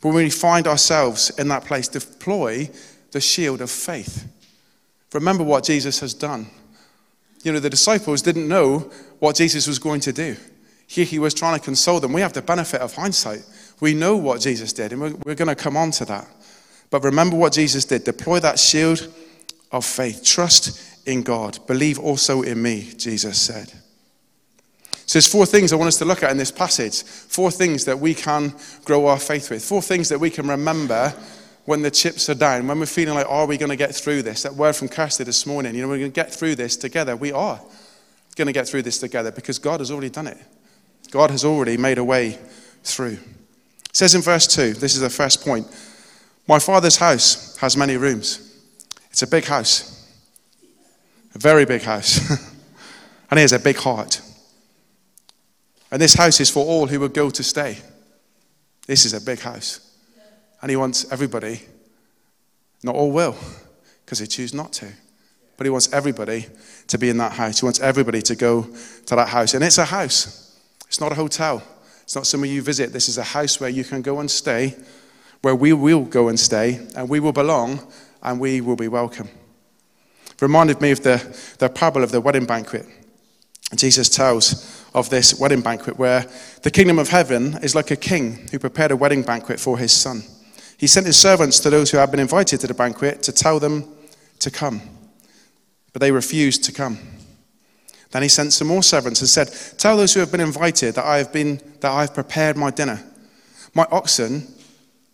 But 0.00 0.08
when 0.08 0.24
we 0.24 0.30
find 0.30 0.66
ourselves 0.66 1.30
in 1.38 1.48
that 1.48 1.64
place, 1.64 1.88
deploy 1.88 2.68
the 3.12 3.20
shield 3.20 3.60
of 3.60 3.70
faith. 3.70 4.26
Remember 5.12 5.44
what 5.44 5.64
Jesus 5.64 6.00
has 6.00 6.12
done. 6.12 6.48
You 7.42 7.52
know, 7.52 7.60
the 7.60 7.70
disciples 7.70 8.22
didn't 8.22 8.48
know 8.48 8.90
what 9.20 9.36
Jesus 9.36 9.66
was 9.66 9.78
going 9.78 10.00
to 10.00 10.12
do. 10.12 10.36
Here 10.86 11.04
he 11.04 11.18
was 11.18 11.34
trying 11.34 11.58
to 11.58 11.64
console 11.64 12.00
them. 12.00 12.12
We 12.12 12.20
have 12.20 12.32
the 12.32 12.42
benefit 12.42 12.80
of 12.80 12.94
hindsight. 12.94 13.44
We 13.80 13.94
know 13.94 14.16
what 14.16 14.40
Jesus 14.40 14.72
did, 14.72 14.92
and 14.92 15.00
we're, 15.00 15.14
we're 15.24 15.34
going 15.34 15.48
to 15.48 15.54
come 15.54 15.76
on 15.76 15.90
to 15.92 16.04
that. 16.06 16.28
But 16.90 17.02
remember 17.02 17.36
what 17.36 17.52
Jesus 17.52 17.84
did. 17.84 18.04
Deploy 18.04 18.40
that 18.40 18.58
shield 18.58 19.12
of 19.72 19.84
faith. 19.84 20.24
Trust 20.24 21.06
in 21.06 21.22
God. 21.22 21.58
Believe 21.66 21.98
also 21.98 22.42
in 22.42 22.62
me, 22.62 22.92
Jesus 22.96 23.40
said. 23.40 23.72
So 25.06 25.18
there's 25.18 25.26
four 25.30 25.46
things 25.46 25.72
I 25.72 25.76
want 25.76 25.88
us 25.88 25.98
to 25.98 26.04
look 26.04 26.22
at 26.22 26.30
in 26.30 26.36
this 26.36 26.50
passage. 26.50 27.02
Four 27.02 27.50
things 27.50 27.84
that 27.84 27.98
we 27.98 28.14
can 28.14 28.54
grow 28.84 29.06
our 29.06 29.18
faith 29.18 29.50
with. 29.50 29.64
Four 29.64 29.82
things 29.82 30.08
that 30.08 30.18
we 30.18 30.30
can 30.30 30.48
remember 30.48 31.14
when 31.64 31.82
the 31.82 31.90
chips 31.90 32.28
are 32.28 32.34
down, 32.34 32.66
when 32.66 32.78
we're 32.78 32.86
feeling 32.86 33.14
like, 33.14 33.28
are 33.28 33.46
we 33.46 33.56
going 33.56 33.70
to 33.70 33.76
get 33.76 33.94
through 33.94 34.22
this? 34.22 34.44
That 34.44 34.54
word 34.54 34.74
from 34.74 34.88
Kirsty 34.88 35.24
this 35.24 35.46
morning, 35.46 35.74
you 35.74 35.82
know, 35.82 35.88
we're 35.88 35.98
going 35.98 36.12
to 36.12 36.14
get 36.14 36.32
through 36.32 36.54
this 36.54 36.76
together. 36.76 37.16
We 37.16 37.32
are 37.32 37.60
going 38.36 38.46
to 38.46 38.52
get 38.52 38.68
through 38.68 38.82
this 38.82 38.98
together 38.98 39.32
because 39.32 39.58
God 39.58 39.80
has 39.80 39.90
already 39.90 40.10
done 40.10 40.28
it. 40.28 40.38
God 41.10 41.30
has 41.30 41.44
already 41.44 41.76
made 41.76 41.98
a 41.98 42.04
way 42.04 42.38
through. 42.82 43.18
It 43.88 43.96
says 43.96 44.14
in 44.14 44.22
verse 44.22 44.46
2, 44.46 44.74
this 44.74 44.94
is 44.94 45.00
the 45.00 45.10
first 45.10 45.44
point 45.44 45.66
My 46.48 46.58
father's 46.58 46.96
house 46.96 47.56
has 47.58 47.76
many 47.76 47.96
rooms. 47.96 48.42
It's 49.10 49.22
a 49.22 49.26
big 49.26 49.44
house, 49.44 50.06
a 51.34 51.38
very 51.38 51.64
big 51.64 51.82
house. 51.82 52.30
and 53.30 53.38
he 53.38 53.42
has 53.42 53.52
a 53.52 53.58
big 53.58 53.76
heart. 53.76 54.20
And 55.90 56.02
this 56.02 56.14
house 56.14 56.40
is 56.40 56.50
for 56.50 56.64
all 56.64 56.86
who 56.86 57.00
would 57.00 57.14
go 57.14 57.30
to 57.30 57.42
stay. 57.42 57.78
This 58.86 59.04
is 59.04 59.14
a 59.14 59.20
big 59.20 59.40
house. 59.40 59.80
And 60.60 60.70
he 60.70 60.76
wants 60.76 61.10
everybody, 61.12 61.62
not 62.82 62.94
all 62.94 63.10
will, 63.10 63.36
because 64.04 64.18
they 64.18 64.26
choose 64.26 64.54
not 64.54 64.72
to. 64.74 64.92
But 65.56 65.64
he 65.64 65.70
wants 65.70 65.92
everybody 65.92 66.46
to 66.88 66.98
be 66.98 67.08
in 67.08 67.16
that 67.18 67.32
house. 67.32 67.60
He 67.60 67.66
wants 67.66 67.80
everybody 67.80 68.22
to 68.22 68.36
go 68.36 68.62
to 69.06 69.16
that 69.16 69.28
house. 69.28 69.54
And 69.54 69.64
it's 69.64 69.78
a 69.78 69.84
house, 69.84 70.45
it's 70.86 71.00
not 71.00 71.12
a 71.12 71.16
hotel. 71.16 71.62
It's 72.02 72.14
not 72.14 72.26
somewhere 72.26 72.50
you 72.50 72.62
visit. 72.62 72.92
This 72.92 73.08
is 73.08 73.18
a 73.18 73.24
house 73.24 73.58
where 73.60 73.70
you 73.70 73.84
can 73.84 74.02
go 74.02 74.20
and 74.20 74.30
stay, 74.30 74.76
where 75.42 75.56
we 75.56 75.72
will 75.72 76.04
go 76.04 76.28
and 76.28 76.38
stay, 76.38 76.86
and 76.94 77.08
we 77.08 77.20
will 77.20 77.32
belong, 77.32 77.80
and 78.22 78.38
we 78.38 78.60
will 78.60 78.76
be 78.76 78.88
welcome. 78.88 79.28
It 80.30 80.42
reminded 80.42 80.80
me 80.80 80.90
of 80.92 81.02
the, 81.02 81.16
the 81.58 81.68
parable 81.68 82.04
of 82.04 82.12
the 82.12 82.20
wedding 82.20 82.46
banquet. 82.46 82.86
Jesus 83.74 84.08
tells 84.08 84.84
of 84.94 85.10
this 85.10 85.38
wedding 85.40 85.60
banquet 85.60 85.98
where 85.98 86.26
the 86.62 86.70
kingdom 86.70 86.98
of 86.98 87.08
heaven 87.08 87.58
is 87.62 87.74
like 87.74 87.90
a 87.90 87.96
king 87.96 88.46
who 88.52 88.58
prepared 88.58 88.92
a 88.92 88.96
wedding 88.96 89.22
banquet 89.22 89.58
for 89.58 89.76
his 89.76 89.92
son. 89.92 90.22
He 90.78 90.86
sent 90.86 91.06
his 91.06 91.16
servants 91.16 91.58
to 91.60 91.70
those 91.70 91.90
who 91.90 91.98
had 91.98 92.10
been 92.10 92.20
invited 92.20 92.60
to 92.60 92.66
the 92.66 92.74
banquet 92.74 93.22
to 93.24 93.32
tell 93.32 93.58
them 93.58 93.84
to 94.38 94.50
come, 94.50 94.82
but 95.92 96.00
they 96.00 96.12
refused 96.12 96.62
to 96.64 96.72
come. 96.72 96.98
Then 98.10 98.22
he 98.22 98.28
sent 98.28 98.52
some 98.52 98.68
more 98.68 98.82
servants 98.82 99.20
and 99.20 99.28
said, 99.28 99.50
Tell 99.78 99.96
those 99.96 100.14
who 100.14 100.20
have 100.20 100.30
been 100.30 100.40
invited 100.40 100.94
that 100.94 101.04
I 101.04 101.18
have 101.18 101.32
been 101.32 101.60
that 101.80 101.90
I 101.90 102.02
have 102.02 102.14
prepared 102.14 102.56
my 102.56 102.70
dinner. 102.70 103.02
My 103.74 103.86
oxen 103.90 104.46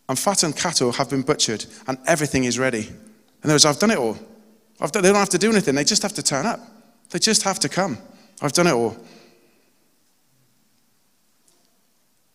and 0.08 0.18
fattened 0.18 0.56
cattle 0.56 0.92
have 0.92 1.10
been 1.10 1.22
butchered, 1.22 1.64
and 1.86 1.98
everything 2.06 2.44
is 2.44 2.58
ready. 2.58 2.86
And 2.86 3.48
there 3.48 3.54
was, 3.54 3.64
I've 3.64 3.78
done 3.78 3.90
it 3.90 3.98
all. 3.98 4.18
Done, 4.78 5.02
they 5.02 5.08
don't 5.08 5.14
have 5.16 5.28
to 5.30 5.38
do 5.38 5.50
anything, 5.50 5.74
they 5.74 5.84
just 5.84 6.02
have 6.02 6.12
to 6.14 6.22
turn 6.22 6.46
up. 6.46 6.60
They 7.10 7.18
just 7.18 7.42
have 7.42 7.58
to 7.60 7.68
come. 7.68 7.98
I've 8.40 8.52
done 8.52 8.66
it 8.66 8.72
all. 8.72 8.96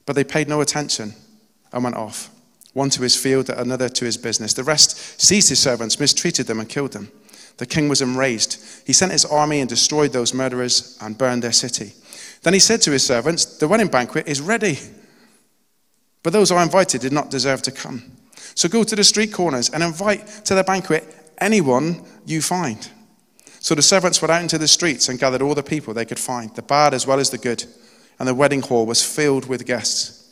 But 0.06 0.16
they 0.16 0.24
paid 0.24 0.48
no 0.48 0.62
attention 0.62 1.14
and 1.74 1.84
went 1.84 1.96
off, 1.96 2.30
one 2.74 2.90
to 2.92 3.02
his 3.02 3.16
field, 3.16 3.50
another 3.50 3.90
to 3.90 4.06
his 4.06 4.18
business. 4.18 4.54
The 4.54 4.64
rest 4.64 5.22
seized 5.22 5.50
his 5.50 5.60
servants, 5.60 6.00
mistreated 6.00 6.48
them, 6.48 6.60
and 6.60 6.70
killed 6.70 6.94
them. 6.94 7.12
The 7.58 7.66
king 7.66 7.90
was 7.90 8.02
enraged. 8.02 8.58
He 8.86 8.94
sent 8.94 9.12
his 9.12 9.26
army 9.26 9.60
and 9.60 9.70
destroyed 9.70 10.14
those 10.14 10.34
murderers 10.34 10.98
and 11.02 11.18
burned 11.18 11.44
their 11.44 11.52
city. 11.52 11.94
Then 12.44 12.54
he 12.54 12.60
said 12.60 12.82
to 12.84 12.92
his 12.92 13.06
servants, 13.06 13.46
The 13.46 13.68
wedding 13.68 13.88
banquet 13.88 14.28
is 14.28 14.42
ready. 14.42 14.80
But 16.24 16.34
those 16.34 16.52
I 16.52 16.64
invited 16.64 17.02
did 17.02 17.14
not 17.14 17.32
deserve 17.32 17.62
to 17.64 17.72
come. 17.72 18.12
So 18.54 18.70
go 18.70 18.84
to 18.84 18.96
the 18.96 19.04
street 19.04 19.34
corners 19.34 19.70
and 19.70 19.84
invite 19.84 20.28
to 20.46 20.56
the 20.56 20.64
banquet 20.64 21.04
anyone 21.40 22.04
you 22.26 22.42
find. 22.42 22.90
So 23.60 23.76
the 23.76 23.82
servants 23.82 24.22
went 24.22 24.32
out 24.32 24.42
into 24.42 24.58
the 24.58 24.68
streets 24.68 25.10
and 25.10 25.20
gathered 25.20 25.42
all 25.42 25.56
the 25.56 25.64
people 25.64 25.94
they 25.94 26.06
could 26.06 26.20
find, 26.20 26.54
the 26.56 26.62
bad 26.62 26.94
as 26.94 27.08
well 27.08 27.20
as 27.20 27.30
the 27.30 27.38
good, 27.38 27.66
and 28.20 28.28
the 28.28 28.36
wedding 28.36 28.62
hall 28.62 28.86
was 28.86 29.04
filled 29.04 29.48
with 29.48 29.66
guests. 29.66 30.32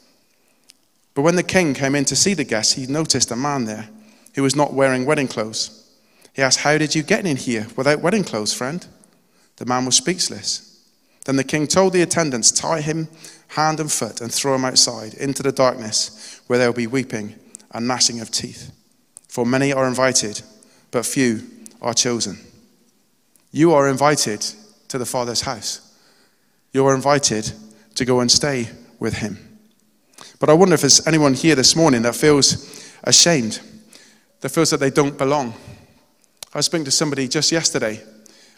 But 1.14 1.24
when 1.24 1.36
the 1.36 1.44
king 1.44 1.74
came 1.74 1.96
in 1.96 2.06
to 2.06 2.16
see 2.16 2.34
the 2.34 2.44
guests, 2.44 2.74
he 2.74 2.88
noticed 2.88 3.32
a 3.32 3.36
man 3.36 3.66
there 3.66 3.90
who 4.36 4.44
was 4.44 4.56
not 4.56 4.74
wearing 4.74 5.06
wedding 5.06 5.28
clothes. 5.28 5.85
He 6.36 6.42
asked, 6.42 6.60
How 6.60 6.78
did 6.78 6.94
you 6.94 7.02
get 7.02 7.26
in 7.26 7.38
here 7.38 7.68
without 7.78 8.02
wedding 8.02 8.26
clothes, 8.26 8.54
friend? 8.54 8.86
The 9.56 9.66
man 9.66 9.86
was 9.86 9.96
speechless. 9.96 10.86
Then 11.24 11.38
the 11.38 11.46
king 11.46 11.66
told 11.66 11.94
the 11.94 12.02
attendants, 12.02 12.52
Tie 12.52 12.82
him 12.82 13.08
hand 13.50 13.80
and 13.80 13.90
foot 13.90 14.20
and 14.20 14.34
throw 14.34 14.54
him 14.56 14.66
outside 14.66 15.14
into 15.14 15.42
the 15.42 15.54
darkness 15.54 16.42
where 16.48 16.60
there 16.60 16.68
will 16.68 16.76
be 16.76 16.88
weeping 16.88 17.36
and 17.72 17.88
gnashing 17.88 18.20
of 18.20 18.32
teeth. 18.32 18.74
For 19.30 19.46
many 19.46 19.72
are 19.72 19.88
invited, 19.88 20.42
but 20.92 21.06
few 21.06 21.42
are 21.82 21.94
chosen. 21.94 22.38
You 23.52 23.74
are 23.74 23.88
invited 23.88 24.46
to 24.90 24.98
the 24.98 25.06
Father's 25.06 25.42
house. 25.42 25.82
You 26.74 26.86
are 26.86 26.96
invited 26.96 27.54
to 27.96 28.04
go 28.04 28.20
and 28.20 28.30
stay 28.30 28.68
with 29.00 29.14
Him. 29.16 29.38
But 30.40 30.50
I 30.50 30.54
wonder 30.54 30.74
if 30.74 30.82
there's 30.82 31.08
anyone 31.08 31.34
here 31.34 31.56
this 31.56 31.78
morning 31.78 32.02
that 32.02 32.16
feels 32.16 32.94
ashamed, 33.06 33.62
that 34.42 34.50
feels 34.50 34.72
that 34.72 34.82
they 34.82 34.90
don't 34.90 35.18
belong. 35.18 35.54
I 36.56 36.60
was 36.60 36.68
speaking 36.68 36.86
to 36.86 36.92
somebody 36.92 37.28
just 37.28 37.52
yesterday 37.52 38.02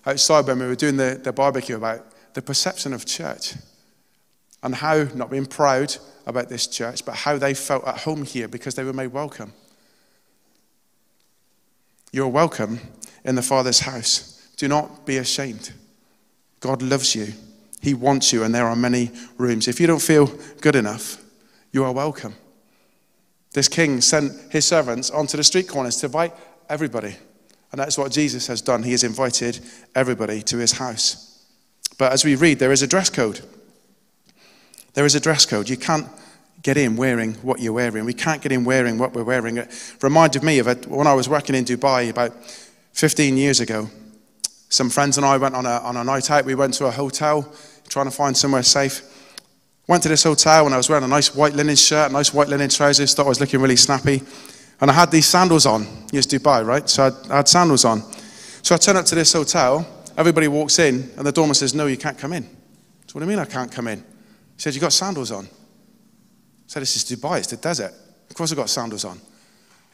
outside 0.06 0.46
when 0.46 0.60
we 0.60 0.68
were 0.68 0.75
doing 0.75 0.98
the, 0.98 1.20
the 1.24 1.34
barbecue 1.34 1.75
about 1.75 2.06
the 2.36 2.44
perception 2.44 2.94
of 2.94 3.08
church 3.08 3.56
and 4.62 4.75
how, 4.75 5.06
not 5.16 5.32
being 5.32 5.48
proud 5.48 5.98
about 6.27 6.48
this 6.48 6.68
church, 6.68 7.04
but 7.04 7.16
how 7.16 7.39
they 7.39 7.56
felt 7.56 7.88
at 7.88 7.98
home 8.01 8.24
here 8.24 8.48
because 8.48 8.75
they 8.75 8.84
were 8.84 8.94
made 8.94 9.08
welcome. 9.08 9.51
You're 12.12 12.27
welcome 12.27 12.80
in 13.24 13.34
the 13.34 13.42
Father's 13.42 13.80
house. 13.80 14.48
Do 14.58 14.68
not 14.68 15.08
be 15.08 15.18
ashamed. 15.18 15.74
God 16.60 16.84
loves 16.84 17.16
you. 17.16 17.34
He 17.82 17.96
wants 17.96 18.32
you, 18.32 18.44
and 18.44 18.54
there 18.54 18.68
are 18.68 18.75
many 18.75 19.10
rooms. 19.39 19.68
If 19.68 19.80
you 19.80 19.88
don't 19.88 20.04
feel 20.04 20.27
good 20.62 20.75
enough, 20.75 21.20
you 21.72 21.84
are 21.84 21.92
welcome. 21.92 22.36
This 23.54 23.68
king 23.68 24.01
sent 24.01 24.51
his 24.51 24.66
servants 24.66 25.10
onto 25.10 25.36
the 25.36 25.44
street 25.44 25.68
corners 25.68 25.98
to 25.98 26.06
invite 26.06 26.34
everybody. 26.70 27.16
And 27.72 27.80
that's 27.80 27.98
what 27.98 28.12
Jesus 28.12 28.48
has 28.48 28.62
done. 28.62 28.84
He 28.84 28.92
has 28.92 29.04
invited 29.04 29.60
everybody 29.94 30.42
to 30.44 30.58
his 30.58 30.74
house. 30.74 31.46
But 31.98 32.14
as 32.14 32.24
we 32.24 32.36
read, 32.36 32.60
there 32.60 32.72
is 32.72 32.82
a 32.82 32.88
dress 32.88 33.10
code. 33.10 33.42
There 34.94 35.06
is 35.06 35.16
a 35.16 35.20
dress 35.20 35.46
code. 35.46 35.70
You 35.70 35.78
can't 35.78 36.08
get 36.64 36.78
in 36.78 36.96
wearing 36.96 37.34
what 37.36 37.60
you're 37.60 37.74
wearing. 37.74 38.06
We 38.06 38.14
can't 38.14 38.42
get 38.42 38.52
in 38.52 38.64
wearing 38.64 38.98
what 38.98 39.14
we're 39.14 39.24
wearing. 39.24 39.58
It 39.58 39.98
reminded 40.02 40.44
me 40.44 40.60
of 40.60 40.88
when 40.88 41.08
I 41.08 41.14
was 41.14 41.30
working 41.30 41.56
in 41.56 41.66
Dubai 41.66 42.10
about 42.10 42.34
15 42.94 43.38
years 43.38 43.60
ago. 43.60 43.90
Some 44.70 44.90
friends 44.90 45.18
and 45.18 45.26
I 45.26 45.38
went 45.38 45.56
on 45.56 45.66
a, 45.66 45.78
on 45.80 45.98
a 45.98 46.04
night 46.04 46.30
out. 46.30 46.46
We 46.46 46.56
went 46.56 46.74
to 46.76 46.88
a 46.88 46.92
hotel, 46.92 47.54
trying 47.88 48.06
to 48.06 48.12
find 48.12 48.36
somewhere 48.36 48.64
safe. 48.64 49.02
Went 49.88 50.04
to 50.04 50.10
this 50.10 50.24
hotel 50.24 50.66
and 50.66 50.74
I 50.74 50.78
was 50.78 50.90
wearing 50.90 51.06
a 51.06 51.08
nice 51.08 51.34
white 51.34 51.54
linen 51.54 51.78
shirt, 51.78 52.12
nice 52.12 52.34
white 52.34 52.50
linen 52.50 52.70
trousers, 52.70 53.14
thought 53.14 53.28
I 53.28 53.30
was 53.30 53.40
looking 53.40 53.62
really 53.62 53.78
snappy. 53.78 54.22
And 54.79 54.91
I 54.91 54.93
had 54.93 55.12
these 55.12 55.25
sandals 55.25 55.65
on. 55.65 55.88
Yes, 56.12 56.27
Dubai, 56.27 56.65
right? 56.65 56.88
So 56.88 57.03
I, 57.03 57.34
I 57.34 57.38
had 57.38 57.48
sandals 57.48 57.84
on. 57.86 58.01
So 58.62 58.75
I 58.75 58.77
turn 58.77 58.98
up 58.98 59.05
to 59.05 59.15
this 59.15 59.34
hotel, 59.34 59.88
everybody 60.17 60.48
walks 60.48 60.79
in, 60.79 61.12
and 61.17 61.25
the 61.25 61.31
doorman 61.31 61.55
says, 61.55 61.74
No, 61.74 61.88
you 61.88 61.98
can't 61.98 62.17
come 62.17 62.34
in. 62.34 62.43
So 63.07 63.13
what 63.13 63.19
do 63.19 63.25
you 63.25 63.29
mean 63.29 63.39
I 63.39 63.46
can't 63.46 63.72
come 63.72 63.88
in? 63.88 64.00
He 64.00 64.03
said, 64.57 64.74
You've 64.74 64.81
got 64.81 64.93
sandals 64.93 65.31
on. 65.31 65.46
I 65.46 65.50
said, 66.67 66.81
This 66.81 66.96
is 66.96 67.17
Dubai, 67.17 67.39
it's 67.39 67.48
the 67.48 67.57
desert. 67.57 67.93
Of 68.29 68.36
course 68.36 68.51
I've 68.51 68.57
got 68.57 68.69
sandals 68.69 69.05
on. 69.05 69.19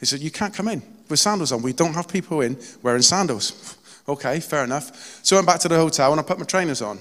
He 0.00 0.06
said, 0.06 0.20
You 0.20 0.30
can't 0.30 0.52
come 0.52 0.68
in 0.68 0.82
with 1.08 1.18
sandals 1.18 1.52
on. 1.52 1.62
We 1.62 1.72
don't 1.72 1.94
have 1.94 2.08
people 2.08 2.40
in 2.42 2.58
wearing 2.82 3.02
sandals. 3.02 3.78
Okay, 4.06 4.38
fair 4.38 4.64
enough. 4.64 5.24
So 5.24 5.34
I 5.34 5.38
went 5.38 5.46
back 5.46 5.60
to 5.60 5.68
the 5.68 5.78
hotel 5.78 6.12
and 6.12 6.20
I 6.20 6.22
put 6.22 6.38
my 6.38 6.44
trainers 6.44 6.82
on. 6.82 6.98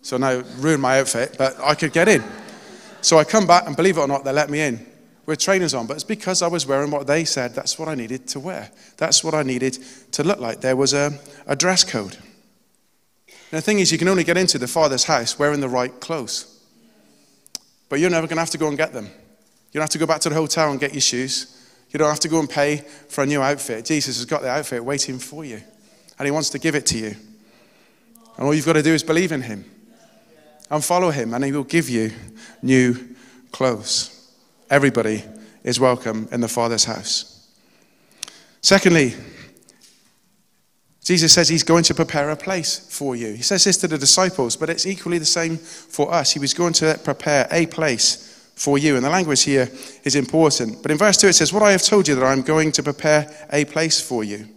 So 0.00 0.16
now 0.16 0.44
ruined 0.58 0.80
my 0.80 1.00
outfit, 1.00 1.34
but 1.36 1.58
I 1.60 1.74
could 1.74 1.92
get 1.92 2.06
in. 2.06 2.22
So 3.00 3.18
I 3.18 3.24
come 3.24 3.48
back 3.48 3.66
and 3.66 3.74
believe 3.74 3.98
it 3.98 4.00
or 4.00 4.06
not, 4.06 4.22
they 4.22 4.30
let 4.30 4.48
me 4.48 4.60
in 4.60 4.86
with 5.26 5.38
trainers 5.38 5.74
on. 5.74 5.86
But 5.86 5.94
it's 5.94 6.04
because 6.04 6.40
I 6.40 6.46
was 6.46 6.66
wearing 6.66 6.90
what 6.90 7.06
they 7.06 7.24
said 7.24 7.54
that's 7.54 7.78
what 7.78 7.88
I 7.88 7.94
needed 7.94 8.26
to 8.28 8.40
wear. 8.40 8.70
That's 8.96 9.22
what 9.22 9.34
I 9.34 9.42
needed 9.42 9.78
to 10.12 10.24
look 10.24 10.40
like. 10.40 10.60
There 10.60 10.76
was 10.76 10.94
a, 10.94 11.18
a 11.46 11.56
dress 11.56 11.84
code. 11.84 12.16
And 13.26 13.58
the 13.58 13.62
thing 13.62 13.78
is, 13.78 13.92
you 13.92 13.98
can 13.98 14.08
only 14.08 14.24
get 14.24 14.36
into 14.36 14.58
the 14.58 14.66
Father's 14.68 15.04
house 15.04 15.38
wearing 15.38 15.60
the 15.60 15.68
right 15.68 16.00
clothes. 16.00 16.52
But 17.88 18.00
you're 18.00 18.10
never 18.10 18.26
going 18.26 18.36
to 18.36 18.42
have 18.42 18.50
to 18.50 18.58
go 18.58 18.68
and 18.68 18.76
get 18.76 18.92
them. 18.92 19.04
You 19.06 19.74
don't 19.74 19.82
have 19.82 19.90
to 19.90 19.98
go 19.98 20.06
back 20.06 20.20
to 20.22 20.28
the 20.28 20.34
hotel 20.34 20.70
and 20.70 20.80
get 20.80 20.92
your 20.92 21.00
shoes. 21.00 21.52
You 21.90 21.98
don't 21.98 22.08
have 22.08 22.20
to 22.20 22.28
go 22.28 22.40
and 22.40 22.50
pay 22.50 22.78
for 23.08 23.22
a 23.22 23.26
new 23.26 23.42
outfit. 23.42 23.84
Jesus 23.84 24.16
has 24.16 24.24
got 24.24 24.42
the 24.42 24.48
outfit 24.48 24.84
waiting 24.84 25.18
for 25.18 25.44
you 25.44 25.60
and 26.18 26.26
He 26.26 26.30
wants 26.30 26.50
to 26.50 26.58
give 26.58 26.74
it 26.74 26.86
to 26.86 26.98
you. 26.98 27.14
And 28.36 28.46
all 28.46 28.54
you've 28.54 28.66
got 28.66 28.74
to 28.74 28.82
do 28.82 28.92
is 28.92 29.02
believe 29.02 29.32
in 29.32 29.42
Him 29.42 29.64
and 30.70 30.84
follow 30.84 31.10
Him, 31.10 31.32
and 31.34 31.44
He 31.44 31.52
will 31.52 31.64
give 31.64 31.88
you 31.88 32.10
new 32.62 32.96
clothes. 33.52 34.15
Everybody 34.68 35.22
is 35.62 35.78
welcome 35.78 36.28
in 36.32 36.40
the 36.40 36.48
Father's 36.48 36.84
house. 36.84 37.52
Secondly, 38.62 39.14
Jesus 41.04 41.32
says 41.32 41.48
he's 41.48 41.62
going 41.62 41.84
to 41.84 41.94
prepare 41.94 42.30
a 42.30 42.36
place 42.36 42.80
for 42.90 43.14
you. 43.14 43.34
He 43.34 43.42
says 43.42 43.62
this 43.62 43.76
to 43.78 43.86
the 43.86 43.96
disciples, 43.96 44.56
but 44.56 44.68
it's 44.68 44.84
equally 44.84 45.18
the 45.18 45.24
same 45.24 45.56
for 45.56 46.12
us. 46.12 46.32
He 46.32 46.40
was 46.40 46.52
going 46.52 46.72
to 46.74 46.98
prepare 47.04 47.46
a 47.52 47.66
place 47.66 48.50
for 48.56 48.76
you. 48.76 48.96
And 48.96 49.04
the 49.04 49.10
language 49.10 49.44
here 49.44 49.70
is 50.02 50.16
important. 50.16 50.82
But 50.82 50.90
in 50.90 50.98
verse 50.98 51.16
2, 51.18 51.28
it 51.28 51.34
says, 51.34 51.52
What 51.52 51.62
I 51.62 51.70
have 51.70 51.82
told 51.82 52.08
you 52.08 52.16
that 52.16 52.24
I'm 52.24 52.42
going 52.42 52.72
to 52.72 52.82
prepare 52.82 53.30
a 53.52 53.64
place 53.66 54.00
for 54.00 54.24
you. 54.24 54.48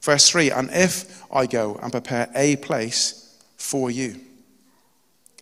Verse 0.00 0.30
3 0.30 0.50
And 0.50 0.70
if 0.72 1.22
I 1.30 1.44
go 1.44 1.78
and 1.82 1.92
prepare 1.92 2.30
a 2.34 2.56
place 2.56 3.38
for 3.58 3.90
you. 3.90 4.16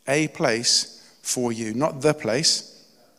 a 0.09 0.26
place 0.28 1.16
for 1.23 1.52
you. 1.52 1.75
Not 1.75 2.00
the 2.00 2.12
place. 2.12 2.75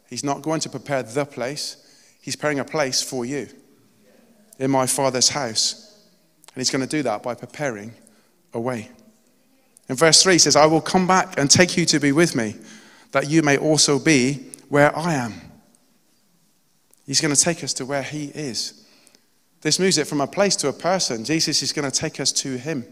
He's 0.09 0.23
not 0.23 0.41
going 0.41 0.61
to 0.61 0.69
prepare 0.69 1.03
the 1.03 1.25
place. 1.25 1.77
He's 2.21 2.35
preparing 2.35 2.59
a 2.59 2.65
place 2.65 3.01
for 3.01 3.25
you 3.25 3.47
in 4.59 4.71
my 4.71 4.87
Father's 4.87 5.29
house. 5.29 6.05
And 6.53 6.61
He's 6.61 6.71
going 6.71 6.81
to 6.81 6.87
do 6.87 7.03
that 7.03 7.23
by 7.23 7.35
preparing 7.35 7.93
a 8.53 8.59
way. 8.59 8.89
In 9.89 9.95
verse 9.95 10.21
3 10.23 10.37
says, 10.37 10.55
I 10.55 10.65
will 10.65 10.81
come 10.81 11.07
back 11.07 11.39
and 11.39 11.49
take 11.49 11.77
you 11.77 11.85
to 11.85 11.99
be 11.99 12.11
with 12.11 12.35
me, 12.35 12.55
that 13.11 13.29
you 13.29 13.41
may 13.41 13.57
also 13.57 13.99
be 13.99 14.45
where 14.69 14.95
I 14.97 15.13
am. 15.13 15.33
He's 17.05 17.21
going 17.21 17.33
to 17.33 17.39
take 17.39 17.63
us 17.63 17.73
to 17.75 17.85
where 17.85 18.03
He 18.03 18.25
is. 18.25 18.85
This 19.61 19.79
moves 19.79 19.97
it 19.97 20.07
from 20.07 20.21
a 20.21 20.27
place 20.27 20.55
to 20.57 20.67
a 20.67 20.73
person. 20.73 21.23
Jesus 21.23 21.61
is 21.63 21.71
going 21.71 21.89
to 21.89 21.99
take 21.99 22.19
us 22.19 22.31
to 22.33 22.57
Him. 22.57 22.85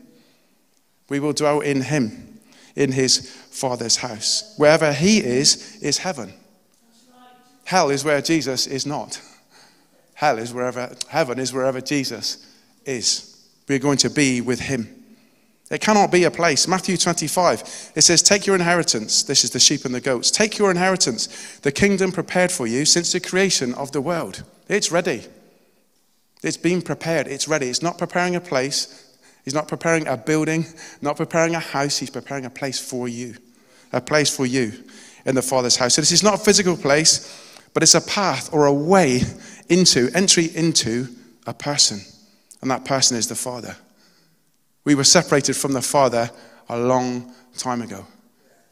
We 1.10 1.20
will 1.20 1.34
dwell 1.34 1.60
in 1.60 1.82
Him, 1.82 2.40
in 2.76 2.92
His 2.92 3.30
Father's 3.30 3.98
house. 3.98 4.54
Wherever 4.58 4.94
He 4.94 5.18
is, 5.18 5.78
is 5.82 5.98
heaven. 5.98 6.34
Hell 7.66 7.90
is 7.90 8.06
where 8.06 8.22
Jesus 8.22 8.68
is 8.68 8.86
not. 8.86 9.22
Hell 10.14 10.40
is 10.40 10.54
wherever, 10.54 10.96
heaven 11.10 11.40
is 11.40 11.52
wherever 11.52 11.82
Jesus 11.82 12.48
is. 12.86 13.50
We're 13.68 13.80
going 13.80 13.98
to 13.98 14.10
be 14.10 14.40
with 14.40 14.62
Him. 14.62 14.88
It 15.72 15.82
cannot 15.82 16.12
be 16.12 16.24
a 16.26 16.32
place. 16.32 16.68
Matthew 16.68 16.96
25, 16.96 17.92
it 17.96 18.02
says, 18.02 18.22
Take 18.22 18.46
your 18.46 18.56
inheritance. 18.56 19.24
This 19.24 19.44
is 19.44 19.50
the 19.50 19.60
sheep 19.60 19.84
and 19.84 19.96
the 19.96 20.00
goats. 20.00 20.30
Take 20.30 20.60
your 20.60 20.70
inheritance, 20.70 21.60
the 21.60 21.72
kingdom 21.72 22.12
prepared 22.12 22.52
for 22.52 22.68
you 22.68 22.86
since 22.86 23.12
the 23.12 23.20
creation 23.20 23.74
of 23.74 23.92
the 23.92 24.02
world. 24.02 24.44
It's 24.70 24.92
ready. 24.92 25.26
It's 26.44 26.58
been 26.58 26.84
prepared. 26.84 27.28
It's 27.28 27.48
ready. 27.48 27.68
It's 27.68 27.82
not 27.82 27.98
preparing 27.98 28.36
a 28.36 28.42
place. 28.42 29.18
He's 29.44 29.56
not 29.56 29.68
preparing 29.68 30.08
a 30.08 30.18
building, 30.18 30.66
not 31.02 31.18
preparing 31.18 31.56
a 31.56 31.60
house. 31.60 31.98
He's 31.98 32.12
preparing 32.12 32.46
a 32.46 32.50
place 32.52 32.80
for 32.80 33.08
you. 33.08 33.36
A 33.92 34.02
place 34.02 34.36
for 34.36 34.46
you 34.46 34.72
in 35.26 35.34
the 35.34 35.42
Father's 35.42 35.76
house. 35.76 35.96
So 35.96 36.02
this 36.02 36.12
is 36.12 36.24
not 36.24 36.36
a 36.36 36.44
physical 36.44 36.78
place, 36.78 37.45
but 37.76 37.84
it's 37.84 37.94
a 37.94 38.02
path 38.02 38.54
or 38.54 38.66
a 38.68 38.74
way 38.74 39.20
into, 39.68 40.10
entry 40.16 40.46
into 40.56 41.10
a 41.46 41.54
person. 41.54 42.00
And 42.62 42.72
that 42.72 42.86
person 42.86 43.18
is 43.18 43.28
the 43.28 43.36
Father. 43.36 43.76
We 44.86 44.96
were 44.96 45.04
separated 45.04 45.58
from 45.58 45.74
the 45.74 45.82
Father 45.82 46.32
a 46.70 46.80
long 46.80 47.34
time 47.58 47.82
ago. 47.82 48.08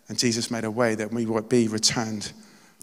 And 0.07 0.17
Jesus 0.17 0.49
made 0.49 0.63
a 0.63 0.71
way 0.71 0.95
that 0.95 1.11
we 1.11 1.25
would 1.25 1.49
be 1.49 1.67
returned 1.67 2.31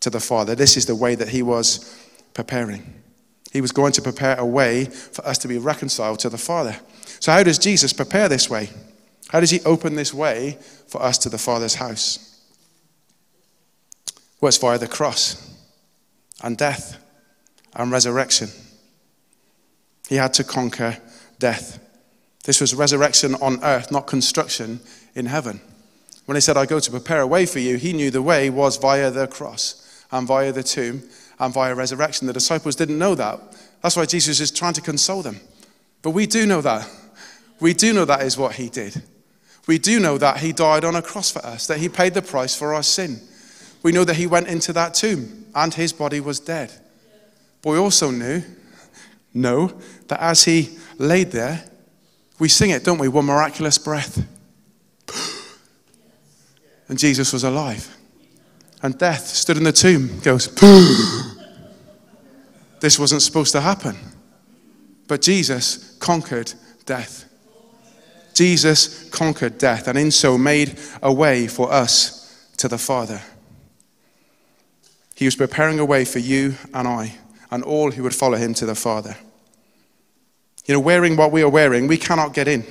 to 0.00 0.10
the 0.10 0.20
Father. 0.20 0.54
This 0.54 0.76
is 0.76 0.84
the 0.84 0.94
way 0.94 1.14
that 1.14 1.30
He 1.30 1.42
was 1.42 1.98
preparing. 2.34 3.00
He 3.50 3.62
was 3.62 3.72
going 3.72 3.92
to 3.92 4.02
prepare 4.02 4.38
a 4.38 4.44
way 4.44 4.84
for 4.84 5.26
us 5.26 5.38
to 5.38 5.48
be 5.48 5.56
reconciled 5.56 6.18
to 6.18 6.28
the 6.28 6.36
Father. 6.36 6.78
So, 7.20 7.32
how 7.32 7.42
does 7.42 7.58
Jesus 7.58 7.94
prepare 7.94 8.28
this 8.28 8.50
way? 8.50 8.68
How 9.28 9.40
does 9.40 9.50
He 9.50 9.62
open 9.62 9.94
this 9.94 10.12
way 10.12 10.58
for 10.86 11.02
us 11.02 11.16
to 11.18 11.30
the 11.30 11.38
Father's 11.38 11.76
house? 11.76 12.42
Well, 14.40 14.48
it's 14.48 14.58
via 14.58 14.76
the 14.78 14.86
cross 14.86 15.49
and 16.42 16.56
death 16.56 16.98
and 17.74 17.90
resurrection. 17.90 18.48
He 20.08 20.16
had 20.16 20.34
to 20.34 20.44
conquer 20.44 20.98
death. 21.38 21.78
This 22.44 22.60
was 22.60 22.74
resurrection 22.74 23.34
on 23.36 23.62
earth, 23.62 23.92
not 23.92 24.06
construction 24.06 24.80
in 25.14 25.26
heaven. 25.26 25.60
When 26.26 26.36
he 26.36 26.40
said, 26.40 26.56
I 26.56 26.66
go 26.66 26.80
to 26.80 26.90
prepare 26.90 27.20
a 27.20 27.26
way 27.26 27.46
for 27.46 27.58
you, 27.58 27.76
he 27.76 27.92
knew 27.92 28.10
the 28.10 28.22
way 28.22 28.50
was 28.50 28.76
via 28.76 29.10
the 29.10 29.26
cross 29.26 30.04
and 30.10 30.26
via 30.26 30.52
the 30.52 30.62
tomb 30.62 31.02
and 31.38 31.52
via 31.52 31.74
resurrection. 31.74 32.26
The 32.26 32.32
disciples 32.32 32.76
didn't 32.76 32.98
know 32.98 33.14
that. 33.14 33.40
That's 33.82 33.96
why 33.96 34.06
Jesus 34.06 34.40
is 34.40 34.50
trying 34.50 34.74
to 34.74 34.80
console 34.80 35.22
them. 35.22 35.40
But 36.02 36.10
we 36.10 36.26
do 36.26 36.46
know 36.46 36.60
that. 36.60 36.88
We 37.60 37.74
do 37.74 37.92
know 37.92 38.04
that 38.04 38.22
is 38.22 38.38
what 38.38 38.54
he 38.54 38.68
did. 38.68 39.02
We 39.66 39.78
do 39.78 40.00
know 40.00 40.18
that 40.18 40.38
he 40.38 40.52
died 40.52 40.84
on 40.84 40.96
a 40.96 41.02
cross 41.02 41.30
for 41.30 41.44
us, 41.44 41.66
that 41.66 41.78
he 41.78 41.88
paid 41.88 42.14
the 42.14 42.22
price 42.22 42.56
for 42.56 42.74
our 42.74 42.82
sin. 42.82 43.20
We 43.82 43.92
know 43.92 44.04
that 44.04 44.16
he 44.16 44.26
went 44.26 44.48
into 44.48 44.72
that 44.74 44.94
tomb 44.94 45.46
and 45.54 45.72
his 45.72 45.92
body 45.92 46.20
was 46.20 46.40
dead. 46.40 46.72
But 47.62 47.70
we 47.70 47.78
also 47.78 48.10
knew, 48.10 48.42
know, 49.34 49.72
that 50.08 50.20
as 50.20 50.44
he 50.44 50.78
laid 50.98 51.32
there, 51.32 51.64
we 52.38 52.48
sing 52.48 52.70
it, 52.70 52.84
don't 52.84 52.98
we? 52.98 53.08
One 53.08 53.26
miraculous 53.26 53.78
breath. 53.78 54.26
And 56.88 56.98
Jesus 56.98 57.32
was 57.32 57.44
alive. 57.44 57.96
And 58.82 58.98
death 58.98 59.26
stood 59.26 59.58
in 59.58 59.64
the 59.64 59.72
tomb, 59.72 60.20
goes, 60.20 60.48
This 62.80 62.98
wasn't 62.98 63.22
supposed 63.22 63.52
to 63.52 63.60
happen. 63.60 63.96
But 65.06 65.20
Jesus 65.20 65.96
conquered 65.98 66.52
death. 66.86 67.26
Jesus 68.34 69.08
conquered 69.10 69.58
death 69.58 69.86
and 69.86 69.98
in 69.98 70.10
so 70.10 70.38
made 70.38 70.78
a 71.02 71.12
way 71.12 71.46
for 71.46 71.70
us 71.70 72.48
to 72.56 72.68
the 72.68 72.78
Father. 72.78 73.20
He 75.20 75.26
was 75.26 75.36
preparing 75.36 75.78
a 75.78 75.84
way 75.84 76.06
for 76.06 76.18
you 76.18 76.54
and 76.72 76.88
I 76.88 77.14
and 77.50 77.62
all 77.62 77.90
who 77.90 78.04
would 78.04 78.14
follow 78.14 78.38
him 78.38 78.54
to 78.54 78.64
the 78.64 78.74
Father. 78.74 79.18
You 80.64 80.72
know, 80.72 80.80
wearing 80.80 81.14
what 81.14 81.30
we 81.30 81.42
are 81.42 81.48
wearing, 81.50 81.88
we 81.88 81.98
cannot 81.98 82.32
get 82.32 82.48
in. 82.48 82.64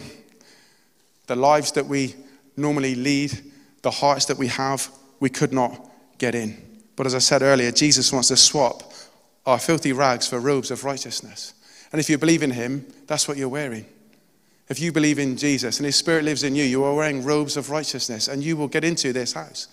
The 1.27 1.35
lives 1.35 1.73
that 1.73 1.85
we 1.85 2.15
normally 2.57 2.95
lead, 2.95 3.39
the 3.83 3.91
hearts 3.91 4.25
that 4.25 4.39
we 4.39 4.47
have, 4.47 4.89
we 5.19 5.29
could 5.29 5.53
not 5.53 5.91
get 6.17 6.33
in. 6.33 6.57
But 6.95 7.05
as 7.05 7.13
I 7.13 7.19
said 7.19 7.43
earlier, 7.43 7.71
Jesus 7.71 8.11
wants 8.11 8.29
to 8.29 8.35
swap 8.35 8.81
our 9.45 9.59
filthy 9.59 9.93
rags 9.93 10.27
for 10.27 10.39
robes 10.39 10.71
of 10.71 10.83
righteousness. 10.83 11.53
And 11.91 11.99
if 11.99 12.09
you 12.09 12.17
believe 12.17 12.41
in 12.41 12.49
him, 12.49 12.83
that's 13.05 13.27
what 13.27 13.37
you're 13.37 13.47
wearing. 13.47 13.85
If 14.69 14.79
you 14.79 14.91
believe 14.91 15.19
in 15.19 15.37
Jesus 15.37 15.77
and 15.77 15.85
his 15.85 15.97
spirit 15.97 16.23
lives 16.23 16.41
in 16.41 16.55
you, 16.55 16.63
you 16.63 16.83
are 16.83 16.95
wearing 16.95 17.23
robes 17.23 17.57
of 17.57 17.69
righteousness 17.69 18.27
and 18.27 18.43
you 18.43 18.57
will 18.57 18.67
get 18.67 18.83
into 18.83 19.13
this 19.13 19.33
house. 19.33 19.67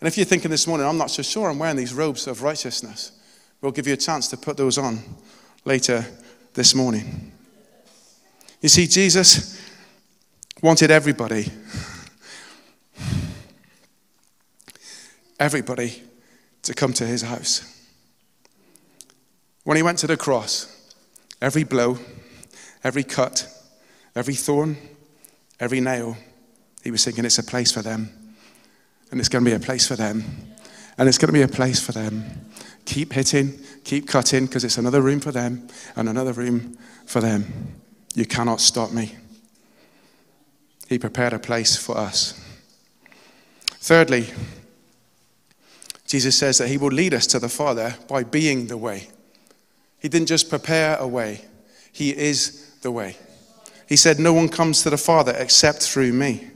And 0.00 0.08
if 0.08 0.16
you're 0.16 0.26
thinking 0.26 0.50
this 0.50 0.66
morning, 0.66 0.86
I'm 0.86 0.98
not 0.98 1.10
so 1.10 1.22
sure 1.22 1.48
I'm 1.48 1.58
wearing 1.58 1.76
these 1.76 1.94
robes 1.94 2.26
of 2.26 2.42
righteousness, 2.42 3.12
we'll 3.60 3.72
give 3.72 3.86
you 3.86 3.94
a 3.94 3.98
chance 3.98 4.28
to 4.28 4.36
put 4.36 4.56
those 4.56 4.78
on 4.78 5.00
later 5.64 6.04
this 6.54 6.74
morning. 6.74 7.32
You 8.60 8.68
see, 8.68 8.86
Jesus 8.86 9.60
wanted 10.62 10.90
everybody, 10.90 11.50
everybody 15.38 16.02
to 16.62 16.74
come 16.74 16.92
to 16.94 17.06
his 17.06 17.22
house. 17.22 17.72
When 19.64 19.76
he 19.76 19.82
went 19.82 19.98
to 19.98 20.06
the 20.06 20.16
cross, 20.16 20.94
every 21.40 21.64
blow, 21.64 21.98
every 22.84 23.02
cut, 23.04 23.48
every 24.14 24.34
thorn, 24.34 24.76
every 25.58 25.80
nail, 25.80 26.16
he 26.82 26.90
was 26.90 27.04
thinking 27.04 27.24
it's 27.24 27.38
a 27.38 27.42
place 27.42 27.72
for 27.72 27.82
them. 27.82 28.25
And 29.10 29.20
it's 29.20 29.28
going 29.28 29.44
to 29.44 29.50
be 29.50 29.54
a 29.54 29.60
place 29.60 29.86
for 29.86 29.96
them. 29.96 30.24
And 30.98 31.08
it's 31.08 31.18
going 31.18 31.28
to 31.28 31.32
be 31.32 31.42
a 31.42 31.48
place 31.48 31.80
for 31.80 31.92
them. 31.92 32.24
Keep 32.86 33.12
hitting, 33.12 33.58
keep 33.84 34.08
cutting, 34.08 34.46
because 34.46 34.64
it's 34.64 34.78
another 34.78 35.02
room 35.02 35.20
for 35.20 35.32
them 35.32 35.68
and 35.96 36.08
another 36.08 36.32
room 36.32 36.76
for 37.04 37.20
them. 37.20 37.74
You 38.14 38.24
cannot 38.24 38.60
stop 38.60 38.92
me. 38.92 39.14
He 40.88 40.98
prepared 40.98 41.32
a 41.32 41.38
place 41.38 41.76
for 41.76 41.96
us. 41.96 42.40
Thirdly, 43.68 44.28
Jesus 46.06 46.36
says 46.36 46.58
that 46.58 46.68
he 46.68 46.78
will 46.78 46.90
lead 46.90 47.12
us 47.12 47.26
to 47.28 47.38
the 47.38 47.48
Father 47.48 47.96
by 48.08 48.22
being 48.22 48.68
the 48.68 48.76
way. 48.76 49.08
He 49.98 50.08
didn't 50.08 50.28
just 50.28 50.48
prepare 50.48 50.96
a 50.96 51.06
way, 51.06 51.42
he 51.92 52.16
is 52.16 52.70
the 52.82 52.90
way. 52.90 53.16
He 53.88 53.96
said, 53.96 54.18
No 54.18 54.32
one 54.32 54.48
comes 54.48 54.82
to 54.82 54.90
the 54.90 54.98
Father 54.98 55.34
except 55.36 55.82
through 55.82 56.12
me. 56.12 56.50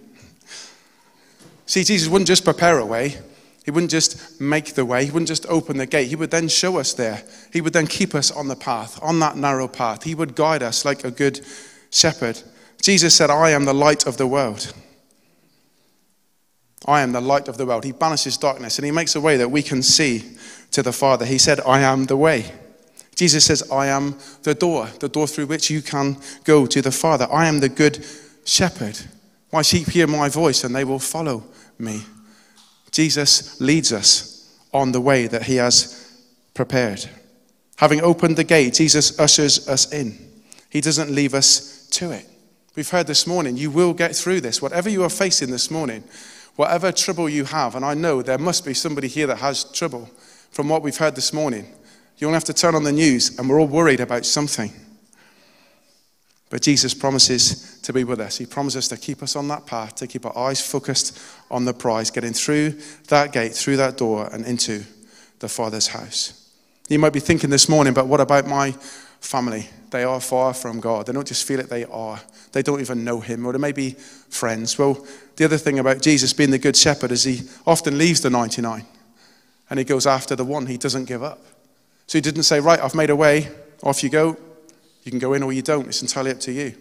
See, 1.70 1.85
Jesus 1.85 2.09
wouldn't 2.09 2.26
just 2.26 2.42
prepare 2.42 2.80
a 2.80 2.85
way, 2.85 3.16
he 3.64 3.70
wouldn't 3.70 3.92
just 3.92 4.40
make 4.40 4.74
the 4.74 4.85
way, 4.85 5.04
he 5.04 5.12
wouldn't 5.12 5.28
just 5.28 5.46
open 5.46 5.76
the 5.76 5.87
gate. 5.87 6.09
He 6.09 6.16
would 6.16 6.33
then 6.33 6.48
show 6.48 6.78
us 6.78 6.94
there. 6.94 7.22
He 7.52 7.61
would 7.61 7.72
then 7.72 7.87
keep 7.87 8.12
us 8.12 8.33
on 8.33 8.48
the 8.48 8.56
path, 8.56 8.98
on 9.00 9.20
that 9.20 9.37
narrow 9.37 9.68
path. 9.68 10.02
He 10.02 10.16
would 10.16 10.35
guide 10.35 10.64
us 10.64 10.85
like 10.85 11.04
a 11.04 11.12
good 11.12 11.46
shepherd. 11.92 12.42
Jesus 12.83 13.14
said, 13.14 13.30
I 13.30 13.50
am 13.50 13.66
the 13.66 13.72
light 13.72 14.04
of 14.04 14.16
the 14.16 14.26
world. 14.26 14.74
I 16.87 17.02
am 17.02 17.12
the 17.12 17.20
light 17.20 17.46
of 17.46 17.56
the 17.56 17.66
world. 17.66 17.85
He 17.85 17.92
banishes 17.92 18.37
darkness 18.37 18.76
and 18.76 18.85
he 18.85 18.90
makes 18.90 19.14
a 19.14 19.20
way 19.20 19.37
that 19.37 19.52
we 19.52 19.62
can 19.62 19.80
see 19.80 20.24
to 20.72 20.83
the 20.83 20.92
Father. 20.92 21.24
He 21.24 21.38
said, 21.38 21.61
I 21.61 21.83
am 21.83 22.06
the 22.06 22.16
way. 22.16 22.52
Jesus 23.14 23.44
says, 23.44 23.70
I 23.70 23.87
am 23.87 24.16
the 24.42 24.56
door, 24.56 24.88
the 24.98 25.09
door 25.09 25.28
through 25.28 25.46
which 25.46 25.70
you 25.70 25.83
can 25.83 26.16
go 26.42 26.66
to 26.66 26.83
the 26.83 26.90
Father. 26.90 27.28
I 27.30 27.46
am 27.46 27.61
the 27.61 27.68
good 27.68 28.04
shepherd. 28.44 28.98
My 29.52 29.62
sheep 29.62 29.88
hear 29.88 30.09
my 30.09 30.28
voice 30.28 30.64
and 30.64 30.74
they 30.74 30.85
will 30.85 30.98
follow 30.98 31.44
me. 31.81 32.03
Jesus 32.90 33.61
leads 33.61 33.93
us 33.93 34.59
on 34.73 34.93
the 34.93 35.01
way 35.01 35.27
that 35.27 35.45
he 35.45 35.57
has 35.57 36.23
prepared. 36.55 37.09
Having 37.77 38.03
opened 38.03 38.37
the 38.37 38.45
gate, 38.45 38.75
Jesus 38.75 39.19
ushers 39.19 39.69
us 39.69 39.93
in. 39.93 40.19
He 40.69 40.81
doesn't 40.81 41.11
leave 41.11 41.35
us 41.35 41.88
to 41.93 42.11
it. 42.12 42.27
We've 42.77 42.88
heard 42.88 43.07
this 43.07 43.27
morning, 43.27 43.57
you 43.57 43.71
will 43.71 43.95
get 43.95 44.14
through 44.14 44.43
this. 44.43 44.62
Whatever 44.62 44.88
you 44.88 45.03
are 45.03 45.11
facing 45.11 45.51
this 45.51 45.71
morning, 45.71 46.05
whatever 46.57 46.93
trouble 46.93 47.29
you 47.29 47.45
have, 47.45 47.75
and 47.75 47.85
I 47.85 47.95
know 47.95 48.23
there 48.23 48.38
must 48.38 48.64
be 48.64 48.75
somebody 48.75 49.09
here 49.09 49.27
that 49.27 49.38
has 49.38 49.64
trouble 49.64 50.09
from 50.51 50.69
what 50.69 50.83
we've 50.83 50.97
heard 50.97 51.16
this 51.16 51.33
morning. 51.33 51.66
You 52.19 52.27
don't 52.27 52.35
have 52.35 52.45
to 52.45 52.55
turn 52.55 52.75
on 52.75 52.85
the 52.85 52.93
news, 52.93 53.38
and 53.38 53.49
we're 53.49 53.61
all 53.61 53.66
worried 53.66 54.01
about 54.01 54.27
something. 54.27 54.73
But 56.51 56.63
Jesus 56.63 56.95
promises 56.95 57.81
to 57.83 57.93
be 57.93 58.03
with 58.03 58.19
us. 58.19 58.37
He 58.37 58.45
promises 58.45 58.89
to 58.89 58.97
keep 58.97 59.23
us 59.23 59.37
on 59.37 59.47
that 59.49 59.67
path, 59.67 59.95
to 59.97 60.09
keep 60.09 60.27
our 60.27 60.37
eyes 60.37 60.61
focused 60.61 61.19
on 61.49 61.65
the 61.65 61.73
prize, 61.73 62.11
getting 62.11 62.33
through 62.33 62.75
that 63.09 63.33
gate, 63.33 63.55
through 63.55 63.77
that 63.77 63.97
door, 63.97 64.29
and 64.33 64.45
into 64.45 64.83
the 65.39 65.49
Father's 65.49 65.87
house. 65.87 66.53
You 66.89 66.99
might 66.99 67.13
be 67.13 67.21
thinking 67.21 67.51
this 67.51 67.69
morning, 67.69 67.95
but 67.95 68.09
what 68.09 68.21
about 68.21 68.49
my 68.49 68.73
family? 69.21 69.69
They 69.91 70.03
are 70.03 70.21
far 70.21 70.53
from 70.53 70.81
God. 70.81 71.07
They 71.07 71.13
don't 71.13 71.27
just 71.27 71.47
feel 71.47 71.61
it, 71.61 71.71
they 71.71 71.85
are. 71.85 72.21
They 72.51 72.63
don't 72.63 72.81
even 72.81 73.05
know 73.05 73.21
Him, 73.21 73.47
or 73.47 73.53
they 73.53 73.59
may 73.59 73.73
be 73.73 73.93
friends. 73.93 74.77
Well, 74.77 75.07
the 75.37 75.45
other 75.45 75.57
thing 75.57 75.79
about 75.79 76.03
Jesus 76.03 76.33
being 76.33 76.51
the 76.51 76.59
Good 76.59 76.77
Shepherd 76.77 77.13
is 77.13 77.23
He 77.23 77.43
often 77.65 77.97
leaves 77.97 78.21
the 78.23 78.31
99 78.31 78.85
and 79.71 79.79
He 79.79 79.85
goes 79.85 80.05
after 80.05 80.35
the 80.35 80.45
one. 80.45 80.67
He 80.67 80.79
doesn't 80.79 81.05
give 81.05 81.23
up. 81.23 81.39
So 82.09 82.19
He 82.19 82.23
didn't 82.23 82.43
say, 82.43 82.59
Right, 82.59 82.81
I've 82.81 82.97
made 82.97 83.11
a 83.11 83.17
way, 83.17 83.49
off 83.85 84.03
you 84.03 84.11
go. 84.11 84.37
You 85.03 85.11
can 85.11 85.19
go 85.19 85.33
in 85.33 85.43
or 85.43 85.53
you 85.53 85.63
don't. 85.63 85.89
It's 85.89 86.03
entirely 86.03 86.31
up 86.31 86.41
to 86.41 86.53
you. 86.53 86.75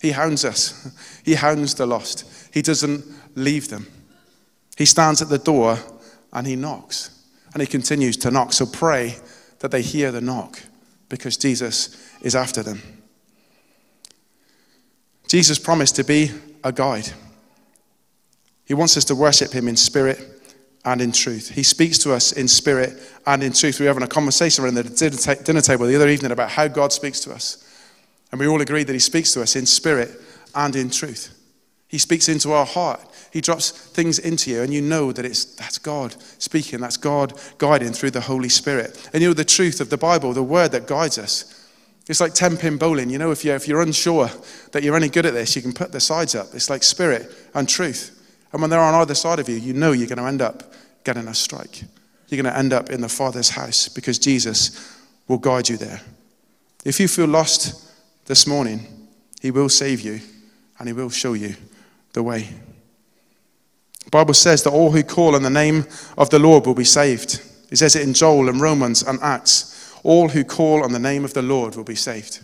He 0.00 0.10
hounds 0.10 0.44
us, 0.44 1.20
He 1.24 1.34
hounds 1.34 1.74
the 1.74 1.86
lost. 1.86 2.24
He 2.52 2.62
doesn't 2.62 3.04
leave 3.34 3.68
them. 3.68 3.86
He 4.76 4.84
stands 4.84 5.22
at 5.22 5.28
the 5.28 5.38
door 5.38 5.78
and 6.32 6.46
He 6.46 6.56
knocks. 6.56 7.10
And 7.52 7.62
He 7.62 7.66
continues 7.66 8.16
to 8.18 8.30
knock. 8.30 8.52
So 8.52 8.66
pray 8.66 9.16
that 9.60 9.70
they 9.70 9.82
hear 9.82 10.12
the 10.12 10.20
knock 10.20 10.60
because 11.08 11.36
Jesus 11.36 11.96
is 12.20 12.34
after 12.34 12.62
them. 12.62 12.82
Jesus 15.26 15.58
promised 15.58 15.96
to 15.96 16.04
be 16.04 16.30
a 16.62 16.72
guide. 16.72 17.08
He 18.66 18.74
wants 18.74 18.96
us 18.96 19.04
to 19.06 19.14
worship 19.14 19.52
Him 19.52 19.68
in 19.68 19.76
spirit 19.76 20.35
and 20.86 21.02
in 21.02 21.12
truth. 21.12 21.50
He 21.50 21.64
speaks 21.64 21.98
to 21.98 22.14
us 22.14 22.32
in 22.32 22.46
spirit 22.48 22.96
and 23.26 23.42
in 23.42 23.52
truth. 23.52 23.80
We 23.80 23.84
were 23.84 23.90
having 23.90 24.04
a 24.04 24.08
conversation 24.08 24.64
around 24.64 24.74
the 24.74 25.42
dinner 25.44 25.60
table 25.60 25.86
the 25.86 25.96
other 25.96 26.08
evening 26.08 26.30
about 26.30 26.50
how 26.50 26.68
God 26.68 26.92
speaks 26.92 27.20
to 27.20 27.32
us. 27.32 27.62
And 28.30 28.40
we 28.40 28.46
all 28.46 28.62
agreed 28.62 28.86
that 28.86 28.92
He 28.92 29.00
speaks 29.00 29.34
to 29.34 29.42
us 29.42 29.56
in 29.56 29.66
spirit 29.66 30.10
and 30.54 30.74
in 30.74 30.88
truth. 30.88 31.34
He 31.88 31.98
speaks 31.98 32.28
into 32.28 32.52
our 32.52 32.64
heart. 32.64 33.00
He 33.32 33.40
drops 33.40 33.70
things 33.70 34.18
into 34.18 34.50
you, 34.50 34.62
and 34.62 34.72
you 34.72 34.80
know 34.80 35.12
that 35.12 35.24
it's 35.24 35.44
that's 35.56 35.78
God 35.78 36.14
speaking, 36.38 36.80
that's 36.80 36.96
God 36.96 37.38
guiding 37.58 37.92
through 37.92 38.12
the 38.12 38.20
Holy 38.20 38.48
Spirit. 38.48 39.10
And 39.12 39.22
you 39.22 39.28
know 39.28 39.34
the 39.34 39.44
truth 39.44 39.80
of 39.80 39.90
the 39.90 39.98
Bible, 39.98 40.32
the 40.32 40.42
word 40.42 40.72
that 40.72 40.86
guides 40.86 41.18
us. 41.18 41.52
It's 42.08 42.20
like 42.20 42.34
10 42.34 42.56
pin 42.56 42.76
bowling. 42.76 43.10
You 43.10 43.18
know, 43.18 43.32
if 43.32 43.44
you're, 43.44 43.56
if 43.56 43.66
you're 43.66 43.82
unsure 43.82 44.30
that 44.70 44.84
you're 44.84 44.96
any 44.96 45.08
good 45.08 45.26
at 45.26 45.34
this, 45.34 45.56
you 45.56 45.62
can 45.62 45.72
put 45.72 45.90
the 45.90 46.00
sides 46.00 46.36
up. 46.36 46.48
It's 46.54 46.70
like 46.70 46.84
spirit 46.84 47.32
and 47.54 47.68
truth. 47.68 48.15
And 48.52 48.60
when 48.60 48.70
they're 48.70 48.80
on 48.80 48.94
either 48.94 49.14
side 49.14 49.38
of 49.38 49.48
you, 49.48 49.56
you 49.56 49.72
know 49.72 49.92
you're 49.92 50.06
going 50.06 50.18
to 50.18 50.24
end 50.24 50.42
up 50.42 50.72
getting 51.04 51.28
a 51.28 51.34
strike. 51.34 51.82
You're 52.28 52.42
going 52.42 52.52
to 52.52 52.58
end 52.58 52.72
up 52.72 52.90
in 52.90 53.00
the 53.00 53.08
Father's 53.08 53.50
house 53.50 53.88
because 53.88 54.18
Jesus 54.18 55.00
will 55.28 55.38
guide 55.38 55.68
you 55.68 55.76
there. 55.76 56.00
If 56.84 57.00
you 57.00 57.08
feel 57.08 57.26
lost 57.26 57.92
this 58.26 58.46
morning, 58.46 59.08
He 59.40 59.50
will 59.50 59.68
save 59.68 60.00
you 60.00 60.20
and 60.78 60.88
He 60.88 60.92
will 60.92 61.10
show 61.10 61.34
you 61.34 61.54
the 62.12 62.22
way. 62.22 62.48
The 64.04 64.10
Bible 64.10 64.34
says 64.34 64.62
that 64.62 64.70
all 64.70 64.92
who 64.92 65.02
call 65.02 65.34
on 65.34 65.42
the 65.42 65.50
name 65.50 65.84
of 66.16 66.30
the 66.30 66.38
Lord 66.38 66.66
will 66.66 66.74
be 66.74 66.84
saved. 66.84 67.42
It 67.70 67.76
says 67.76 67.96
it 67.96 68.02
in 68.02 68.14
Joel 68.14 68.48
and 68.48 68.60
Romans 68.60 69.02
and 69.02 69.18
Acts. 69.20 69.92
All 70.04 70.28
who 70.28 70.44
call 70.44 70.84
on 70.84 70.92
the 70.92 70.98
name 71.00 71.24
of 71.24 71.34
the 71.34 71.42
Lord 71.42 71.74
will 71.74 71.84
be 71.84 71.96
saved. 71.96 72.40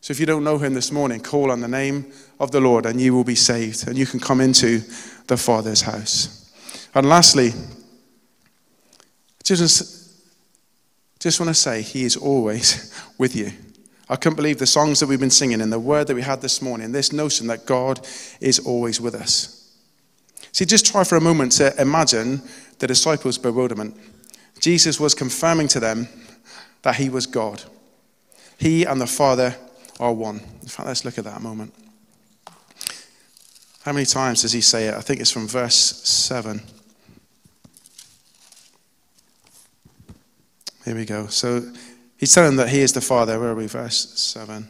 So 0.00 0.12
if 0.12 0.18
you 0.18 0.24
don't 0.24 0.44
know 0.44 0.56
him 0.56 0.72
this 0.72 0.90
morning, 0.90 1.20
call 1.20 1.50
on 1.50 1.60
the 1.60 1.68
name 1.68 2.10
of 2.40 2.50
the 2.50 2.60
Lord 2.60 2.86
and 2.86 3.00
you 3.00 3.14
will 3.14 3.22
be 3.22 3.36
saved 3.36 3.86
and 3.86 3.96
you 3.96 4.06
can 4.06 4.18
come 4.18 4.40
into 4.40 4.80
the 5.28 5.36
Father's 5.36 5.82
house. 5.82 6.50
And 6.94 7.08
lastly, 7.08 7.52
just, 9.44 10.18
just 11.20 11.38
want 11.38 11.50
to 11.50 11.54
say 11.54 11.82
he 11.82 12.04
is 12.04 12.16
always 12.16 12.92
with 13.18 13.36
you. 13.36 13.52
I 14.08 14.16
couldn't 14.16 14.36
believe 14.36 14.58
the 14.58 14.66
songs 14.66 14.98
that 14.98 15.06
we've 15.06 15.20
been 15.20 15.30
singing 15.30 15.60
and 15.60 15.72
the 15.72 15.78
word 15.78 16.08
that 16.08 16.16
we 16.16 16.22
had 16.22 16.40
this 16.40 16.60
morning, 16.60 16.90
this 16.90 17.12
notion 17.12 17.46
that 17.46 17.66
God 17.66 18.00
is 18.40 18.58
always 18.58 19.00
with 19.00 19.14
us. 19.14 19.56
See, 20.50 20.64
just 20.64 20.86
try 20.86 21.04
for 21.04 21.16
a 21.16 21.20
moment 21.20 21.52
to 21.52 21.80
imagine 21.80 22.42
the 22.80 22.88
disciples' 22.88 23.38
bewilderment. 23.38 23.96
Jesus 24.58 24.98
was 24.98 25.14
confirming 25.14 25.68
to 25.68 25.80
them 25.80 26.08
that 26.82 26.96
he 26.96 27.08
was 27.08 27.26
God. 27.26 27.62
He 28.58 28.84
and 28.84 29.00
the 29.00 29.06
Father 29.06 29.54
are 30.00 30.12
one. 30.12 30.40
In 30.62 30.68
fact, 30.68 30.88
let's 30.88 31.04
look 31.04 31.18
at 31.18 31.24
that 31.24 31.36
a 31.36 31.40
moment. 31.40 31.72
How 33.82 33.92
many 33.92 34.06
times 34.06 34.42
does 34.42 34.52
he 34.52 34.60
say 34.60 34.88
it? 34.88 34.94
I 34.94 35.00
think 35.00 35.20
it's 35.20 35.30
from 35.30 35.48
verse 35.48 35.74
7. 35.74 36.60
Here 40.84 40.94
we 40.94 41.04
go. 41.04 41.28
So 41.28 41.62
he's 42.18 42.34
telling 42.34 42.56
that 42.56 42.68
he 42.68 42.80
is 42.80 42.92
the 42.92 43.00
Father. 43.00 43.38
Where 43.38 43.50
are 43.50 43.54
we? 43.54 43.66
Verse 43.66 44.18
7. 44.18 44.68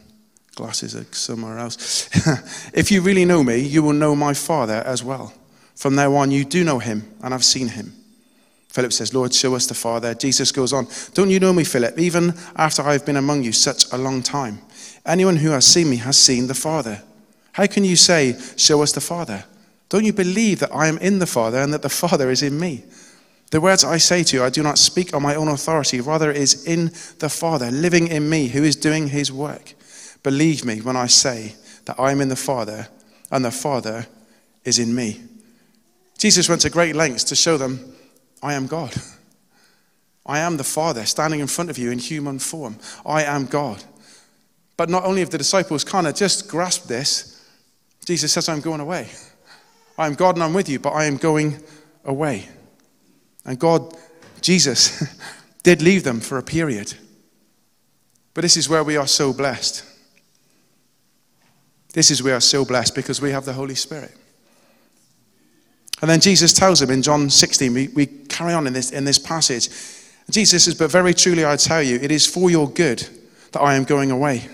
Glasses 0.55 0.95
are 0.95 1.05
somewhere 1.11 1.57
else. 1.57 2.09
if 2.73 2.91
you 2.91 3.01
really 3.01 3.25
know 3.25 3.43
me, 3.43 3.57
you 3.57 3.83
will 3.83 3.93
know 3.93 4.15
my 4.15 4.33
Father 4.33 4.83
as 4.85 5.03
well. 5.03 5.33
From 5.75 5.95
now 5.95 6.13
on, 6.15 6.31
you 6.31 6.45
do 6.45 6.63
know 6.63 6.79
him, 6.79 7.11
and 7.23 7.33
I've 7.33 7.43
seen 7.43 7.69
him. 7.69 7.93
Philip 8.67 8.93
says, 8.93 9.13
Lord, 9.13 9.33
show 9.33 9.55
us 9.55 9.67
the 9.67 9.73
Father. 9.73 10.13
Jesus 10.13 10.51
goes 10.51 10.71
on, 10.71 10.87
Don't 11.13 11.29
you 11.29 11.39
know 11.39 11.51
me, 11.51 11.63
Philip, 11.65 11.97
even 11.99 12.33
after 12.55 12.81
I've 12.81 13.05
been 13.05 13.17
among 13.17 13.43
you 13.43 13.51
such 13.51 13.91
a 13.91 13.97
long 13.97 14.21
time? 14.21 14.59
Anyone 15.05 15.37
who 15.37 15.49
has 15.51 15.65
seen 15.65 15.89
me 15.89 15.97
has 15.97 16.17
seen 16.17 16.47
the 16.47 16.53
Father. 16.53 17.01
How 17.53 17.67
can 17.67 17.83
you 17.83 17.95
say, 17.95 18.37
Show 18.57 18.81
us 18.81 18.91
the 18.91 19.01
Father? 19.01 19.45
Don't 19.89 20.05
you 20.05 20.13
believe 20.13 20.59
that 20.59 20.73
I 20.73 20.87
am 20.87 20.97
in 20.99 21.19
the 21.19 21.27
Father 21.27 21.57
and 21.57 21.73
that 21.73 21.81
the 21.81 21.89
Father 22.07 22.29
is 22.29 22.43
in 22.43 22.59
me? 22.59 22.83
The 23.51 23.59
words 23.59 23.83
I 23.83 23.97
say 23.97 24.23
to 24.23 24.37
you, 24.37 24.43
I 24.43 24.49
do 24.49 24.63
not 24.63 24.77
speak 24.77 25.13
on 25.13 25.21
my 25.21 25.35
own 25.35 25.49
authority, 25.49 25.99
rather, 25.99 26.31
it 26.31 26.37
is 26.37 26.65
in 26.65 26.85
the 27.19 27.29
Father, 27.29 27.69
living 27.69 28.07
in 28.07 28.29
me, 28.29 28.47
who 28.47 28.63
is 28.63 28.77
doing 28.77 29.09
his 29.09 29.31
work. 29.31 29.73
Believe 30.23 30.63
me 30.63 30.79
when 30.79 30.95
I 30.95 31.07
say 31.07 31.55
that 31.85 31.99
I 31.99 32.11
am 32.11 32.21
in 32.21 32.29
the 32.29 32.35
Father 32.37 32.87
and 33.29 33.43
the 33.43 33.51
Father 33.51 34.07
is 34.63 34.79
in 34.79 34.95
me. 34.95 35.19
Jesus 36.17 36.47
went 36.47 36.61
to 36.61 36.69
great 36.69 36.95
lengths 36.95 37.25
to 37.25 37.35
show 37.35 37.57
them 37.57 37.93
I 38.41 38.53
am 38.53 38.67
God. 38.67 38.93
I 40.25 40.39
am 40.39 40.57
the 40.57 40.63
Father 40.63 41.05
standing 41.05 41.39
in 41.39 41.47
front 41.47 41.69
of 41.69 41.77
you 41.77 41.91
in 41.91 41.99
human 41.99 42.39
form. 42.39 42.77
I 43.05 43.23
am 43.23 43.45
God. 43.45 43.83
But 44.77 44.89
not 44.89 45.03
only 45.03 45.19
have 45.21 45.29
the 45.29 45.37
disciples 45.37 45.83
kind 45.83 46.07
of 46.07 46.15
just 46.15 46.47
grasped 46.47 46.87
this, 46.87 47.30
Jesus 48.11 48.33
says, 48.33 48.49
I'm 48.49 48.59
going 48.59 48.81
away. 48.81 49.07
I 49.97 50.05
am 50.05 50.15
God 50.15 50.35
and 50.35 50.43
I'm 50.43 50.53
with 50.53 50.67
you, 50.67 50.79
but 50.79 50.89
I 50.89 51.05
am 51.05 51.15
going 51.15 51.63
away. 52.03 52.49
And 53.45 53.57
God, 53.57 53.95
Jesus, 54.41 55.01
did 55.63 55.81
leave 55.81 56.03
them 56.03 56.19
for 56.19 56.37
a 56.37 56.43
period. 56.43 56.93
But 58.33 58.41
this 58.41 58.57
is 58.57 58.67
where 58.67 58.83
we 58.83 58.97
are 58.97 59.07
so 59.07 59.31
blessed. 59.31 59.85
This 61.93 62.11
is 62.11 62.21
where 62.21 62.33
we 62.33 62.35
are 62.35 62.41
so 62.41 62.65
blessed 62.65 62.95
because 62.95 63.21
we 63.21 63.31
have 63.31 63.45
the 63.45 63.53
Holy 63.53 63.75
Spirit. 63.75 64.13
And 66.01 66.09
then 66.09 66.19
Jesus 66.19 66.51
tells 66.51 66.81
him 66.81 66.89
in 66.89 67.01
John 67.01 67.29
16, 67.29 67.73
we, 67.73 67.87
we 67.95 68.07
carry 68.07 68.51
on 68.51 68.67
in 68.67 68.73
this, 68.73 68.91
in 68.91 69.05
this 69.05 69.19
passage. 69.19 69.69
Jesus 70.29 70.65
says, 70.65 70.75
But 70.75 70.91
very 70.91 71.13
truly 71.13 71.45
I 71.45 71.55
tell 71.55 71.81
you, 71.81 71.95
it 71.95 72.11
is 72.11 72.27
for 72.27 72.51
your 72.51 72.69
good 72.69 73.07
that 73.53 73.61
I 73.61 73.75
am 73.75 73.85
going 73.85 74.11
away. 74.11 74.49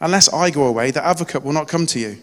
Unless 0.00 0.32
I 0.32 0.50
go 0.50 0.66
away, 0.66 0.90
the 0.90 1.06
advocate 1.06 1.44
will 1.44 1.52
not 1.52 1.68
come 1.68 1.86
to 1.86 2.00
you. 2.00 2.18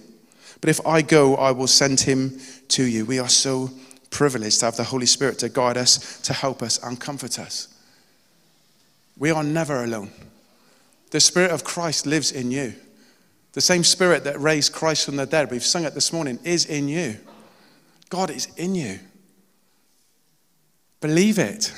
But 0.62 0.70
if 0.70 0.86
I 0.86 1.02
go, 1.02 1.36
I 1.36 1.52
will 1.52 1.68
send 1.68 2.02
him 2.02 2.40
to 2.70 2.84
you. 2.84 3.06
We 3.06 3.20
are 3.20 3.30
so 3.30 3.70
privileged 4.10 4.60
to 4.60 4.66
have 4.66 4.78
the 4.78 4.84
Holy 4.84 5.06
Spirit 5.06 5.40
to 5.40 5.50
guide 5.50 5.78
us, 5.78 6.20
to 6.22 6.34
help 6.34 6.62
us, 6.62 6.82
and 6.82 7.00
comfort 7.00 7.38
us. 7.38 7.68
We 9.18 9.32
are 9.32 9.44
never 9.44 9.84
alone. 9.84 10.12
The 11.12 11.20
Spirit 11.20 11.52
of 11.52 11.64
Christ 11.64 12.06
lives 12.06 12.32
in 12.32 12.52
you. 12.52 12.74
The 13.54 13.62
same 13.62 13.84
Spirit 13.84 14.24
that 14.26 14.40
raised 14.40 14.74
Christ 14.74 15.06
from 15.06 15.16
the 15.16 15.26
dead, 15.26 15.50
we've 15.50 15.64
sung 15.64 15.86
it 15.86 15.94
this 15.94 16.12
morning, 16.12 16.40
is 16.44 16.66
in 16.66 16.90
you. 16.90 17.18
God 18.10 18.30
is 18.30 18.48
in 18.58 18.76
you. 18.76 19.00
Believe 21.00 21.40
it 21.40 21.72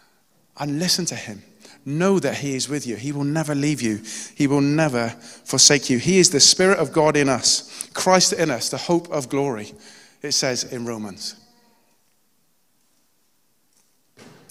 and 0.58 0.78
listen 0.78 1.04
to 1.06 1.16
Him. 1.16 1.42
Know 1.88 2.18
that 2.18 2.36
He 2.36 2.54
is 2.54 2.68
with 2.68 2.86
you. 2.86 2.96
He 2.96 3.12
will 3.12 3.24
never 3.24 3.54
leave 3.54 3.80
you, 3.80 4.02
He 4.34 4.46
will 4.46 4.60
never 4.60 5.08
forsake 5.08 5.88
you. 5.88 5.96
He 5.96 6.18
is 6.18 6.28
the 6.28 6.38
Spirit 6.38 6.78
of 6.78 6.92
God 6.92 7.16
in 7.16 7.30
us, 7.30 7.88
Christ 7.94 8.34
in 8.34 8.50
us, 8.50 8.68
the 8.68 8.76
hope 8.76 9.10
of 9.10 9.30
glory, 9.30 9.72
it 10.20 10.32
says 10.32 10.64
in 10.64 10.84
Romans. 10.84 11.34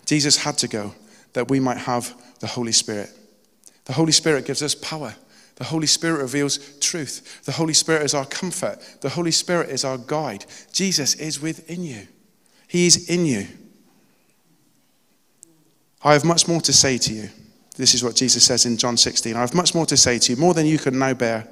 Jesus 0.07 0.37
had 0.37 0.57
to 0.57 0.67
go 0.67 0.95
that 1.33 1.47
we 1.47 1.59
might 1.59 1.77
have 1.77 2.11
the 2.39 2.47
Holy 2.47 2.71
Spirit. 2.71 3.11
The 3.85 3.93
Holy 3.93 4.13
Spirit 4.13 4.47
gives 4.47 4.63
us 4.63 4.73
power. 4.73 5.13
The 5.57 5.63
Holy 5.63 5.85
Spirit 5.85 6.21
reveals 6.21 6.57
truth. 6.79 7.43
The 7.45 7.51
Holy 7.51 7.73
Spirit 7.73 8.01
is 8.01 8.15
our 8.15 8.25
comfort. 8.25 8.79
The 9.01 9.09
Holy 9.09 9.31
Spirit 9.31 9.69
is 9.69 9.85
our 9.85 9.99
guide. 9.99 10.45
Jesus 10.71 11.13
is 11.13 11.39
within 11.39 11.83
you, 11.83 12.07
He 12.67 12.87
is 12.87 13.07
in 13.11 13.27
you. 13.27 13.45
I 16.03 16.13
have 16.13 16.25
much 16.25 16.47
more 16.47 16.61
to 16.61 16.73
say 16.73 16.97
to 16.97 17.13
you. 17.13 17.29
This 17.75 17.93
is 17.93 18.03
what 18.03 18.15
Jesus 18.15 18.43
says 18.43 18.65
in 18.65 18.77
John 18.77 18.97
16. 18.97 19.35
I 19.35 19.41
have 19.41 19.53
much 19.53 19.75
more 19.75 19.85
to 19.85 19.97
say 19.97 20.17
to 20.19 20.33
you, 20.33 20.37
more 20.39 20.53
than 20.53 20.65
you 20.65 20.77
can 20.77 20.97
now 20.97 21.13
bear. 21.13 21.47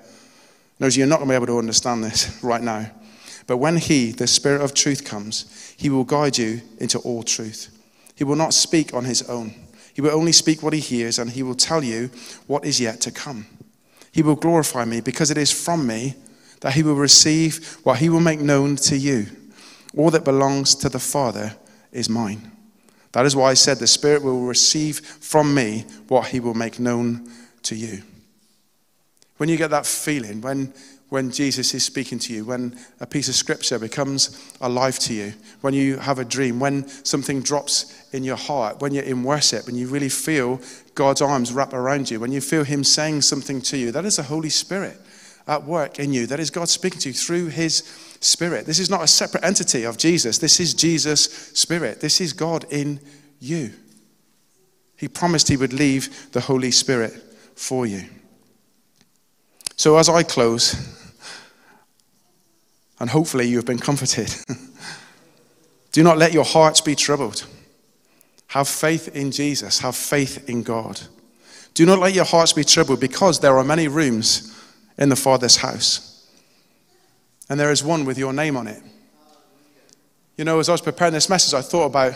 Knows 0.79 0.97
you're 0.97 1.07
not 1.07 1.17
going 1.17 1.29
to 1.29 1.33
be 1.33 1.35
able 1.35 1.47
to 1.47 1.59
understand 1.59 2.03
this 2.03 2.39
right 2.43 2.61
now. 2.61 2.89
But 3.47 3.57
when 3.57 3.77
He, 3.77 4.11
the 4.11 4.27
Spirit 4.27 4.61
of 4.61 4.73
truth, 4.73 5.05
comes, 5.05 5.73
He 5.77 5.89
will 5.89 6.03
guide 6.03 6.37
you 6.37 6.61
into 6.79 6.99
all 6.99 7.23
truth. 7.23 7.69
He 8.15 8.23
will 8.23 8.35
not 8.35 8.53
speak 8.53 8.93
on 8.93 9.05
His 9.05 9.29
own. 9.29 9.53
He 9.93 10.01
will 10.01 10.11
only 10.11 10.31
speak 10.31 10.63
what 10.63 10.73
He 10.73 10.79
hears, 10.79 11.19
and 11.19 11.29
He 11.29 11.43
will 11.43 11.55
tell 11.55 11.83
you 11.83 12.09
what 12.47 12.65
is 12.65 12.81
yet 12.81 13.01
to 13.01 13.11
come. 13.11 13.45
He 14.11 14.23
will 14.23 14.35
glorify 14.35 14.85
me 14.85 15.01
because 15.01 15.29
it 15.29 15.37
is 15.37 15.51
from 15.51 15.85
me 15.85 16.15
that 16.61 16.73
he 16.73 16.83
will 16.83 16.95
receive 16.95 17.77
what 17.83 17.99
he 17.99 18.07
will 18.09 18.21
make 18.21 18.39
known 18.39 18.77
to 18.77 18.97
you. 18.97 19.27
All 19.95 20.09
that 20.11 20.23
belongs 20.23 20.73
to 20.75 20.89
the 20.89 20.99
Father 20.99 21.55
is 21.91 22.09
mine. 22.09 22.51
That 23.15 23.25
is 23.25 23.33
why 23.33 23.51
I 23.51 23.53
said 23.53 23.79
the 23.79 23.87
Spirit 23.87 24.23
will 24.23 24.41
receive 24.41 24.99
from 24.99 25.55
me 25.55 25.85
what 26.09 26.27
he 26.27 26.41
will 26.41 26.53
make 26.53 26.79
known 26.81 27.31
to 27.63 27.73
you. 27.73 28.03
When 29.37 29.47
you 29.47 29.55
get 29.55 29.69
that 29.69 29.85
feeling, 29.85 30.41
when, 30.41 30.73
when 31.07 31.31
Jesus 31.31 31.73
is 31.73 31.85
speaking 31.85 32.19
to 32.19 32.33
you, 32.33 32.43
when 32.43 32.77
a 32.99 33.05
piece 33.05 33.29
of 33.29 33.35
scripture 33.35 33.79
becomes 33.79 34.53
alive 34.59 34.99
to 34.99 35.13
you, 35.13 35.31
when 35.61 35.73
you 35.73 35.95
have 35.95 36.19
a 36.19 36.25
dream, 36.25 36.59
when 36.59 36.89
something 37.05 37.41
drops 37.41 38.05
in 38.11 38.25
your 38.25 38.35
heart, 38.35 38.81
when 38.81 38.93
you're 38.93 39.05
in 39.05 39.23
worship 39.23 39.69
and 39.69 39.77
you 39.77 39.87
really 39.87 40.09
feel 40.09 40.59
God's 40.93 41.21
arms 41.21 41.53
wrap 41.53 41.71
around 41.71 42.11
you, 42.11 42.19
when 42.19 42.33
you 42.33 42.41
feel 42.41 42.65
Him 42.65 42.83
saying 42.83 43.21
something 43.21 43.61
to 43.61 43.77
you, 43.77 43.93
that 43.93 44.03
is 44.03 44.17
the 44.17 44.23
Holy 44.23 44.49
Spirit 44.49 44.99
at 45.47 45.63
work 45.63 45.99
in 45.99 46.11
you. 46.11 46.27
That 46.27 46.41
is 46.41 46.49
God 46.49 46.67
speaking 46.67 46.99
to 46.99 47.09
you 47.09 47.13
through 47.13 47.47
His 47.47 48.14
Spirit. 48.25 48.65
This 48.65 48.79
is 48.79 48.89
not 48.89 49.03
a 49.03 49.07
separate 49.07 49.43
entity 49.43 49.83
of 49.83 49.97
Jesus. 49.97 50.39
This 50.39 50.59
is 50.59 50.73
Jesus' 50.73 51.25
Spirit. 51.53 52.01
This 52.01 52.19
is 52.19 52.33
God 52.33 52.65
in 52.71 52.99
you. 53.39 53.71
He 54.97 55.07
promised 55.07 55.47
He 55.47 55.57
would 55.57 55.73
leave 55.73 56.31
the 56.31 56.41
Holy 56.41 56.71
Spirit 56.71 57.13
for 57.55 57.85
you. 57.85 58.05
So, 59.75 59.97
as 59.97 60.09
I 60.09 60.23
close, 60.23 60.73
and 62.99 63.09
hopefully 63.09 63.47
you 63.47 63.57
have 63.57 63.65
been 63.65 63.79
comforted, 63.79 64.33
do 65.91 66.01
not 66.01 66.17
let 66.17 66.33
your 66.33 66.45
hearts 66.45 66.81
be 66.81 66.95
troubled. 66.95 67.45
Have 68.47 68.67
faith 68.67 69.15
in 69.15 69.31
Jesus, 69.31 69.79
have 69.79 69.95
faith 69.95 70.49
in 70.49 70.63
God. 70.63 71.01
Do 71.73 71.85
not 71.85 71.99
let 71.99 72.13
your 72.13 72.25
hearts 72.25 72.53
be 72.53 72.63
troubled 72.63 73.01
because 73.01 73.41
there 73.41 73.57
are 73.57 73.63
many 73.63 73.89
rooms 73.89 74.57
in 74.97 75.09
the 75.09 75.15
Father's 75.17 75.57
house. 75.57 76.14
And 77.49 77.59
there 77.59 77.71
is 77.71 77.83
one 77.83 78.05
with 78.05 78.17
your 78.17 78.33
name 78.33 78.57
on 78.57 78.67
it. 78.67 78.81
You 80.37 80.43
know, 80.43 80.59
as 80.59 80.67
I 80.67 80.73
was 80.73 80.81
preparing 80.81 81.13
this 81.13 81.29
message, 81.29 81.53
I 81.53 81.61
thought 81.61 81.85
about 81.85 82.13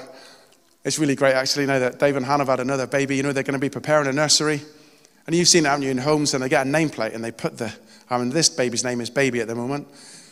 it's 0.84 1.00
really 1.00 1.16
great 1.16 1.34
actually 1.34 1.66
now 1.66 1.80
that 1.80 2.00
Dave 2.00 2.16
and 2.16 2.26
Hannah 2.26 2.40
have 2.40 2.48
had 2.48 2.60
another 2.60 2.88
baby. 2.88 3.16
You 3.16 3.24
know, 3.24 3.32
they're 3.32 3.44
going 3.44 3.54
to 3.54 3.60
be 3.60 3.70
preparing 3.70 4.08
a 4.08 4.14
nursery. 4.14 4.62
And 5.28 5.36
you've 5.36 5.48
seen 5.48 5.66
it, 5.66 5.70
haven't 5.70 5.84
you, 5.84 5.92
in 5.92 5.98
homes, 5.98 6.34
and 6.34 6.44
they 6.44 6.50
get 6.50 6.66
a 6.66 6.70
nameplate 6.70 7.14
and 7.14 7.24
they 7.24 7.32
put 7.32 7.58
the, 7.58 7.74
I 8.10 8.18
mean, 8.18 8.30
this 8.30 8.50
baby's 8.50 8.84
name 8.84 9.00
is 9.00 9.10
Baby 9.10 9.42
at 9.42 9.48
the 9.48 9.56
moment. 9.56 9.88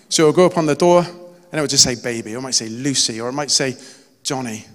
So 0.10 0.24
it'll 0.24 0.34
go 0.34 0.46
up 0.46 0.58
on 0.58 0.66
the 0.66 0.76
door 0.76 1.04
and 1.04 1.54
it 1.54 1.62
will 1.62 1.68
just 1.68 1.84
say 1.84 1.96
Baby, 1.96 2.34
or 2.34 2.40
it 2.40 2.42
might 2.42 2.56
say 2.56 2.68
Lucy, 2.68 3.22
or 3.22 3.30
it 3.30 3.34
might 3.34 3.52
say 3.52 3.76
Johnny. 4.24 4.66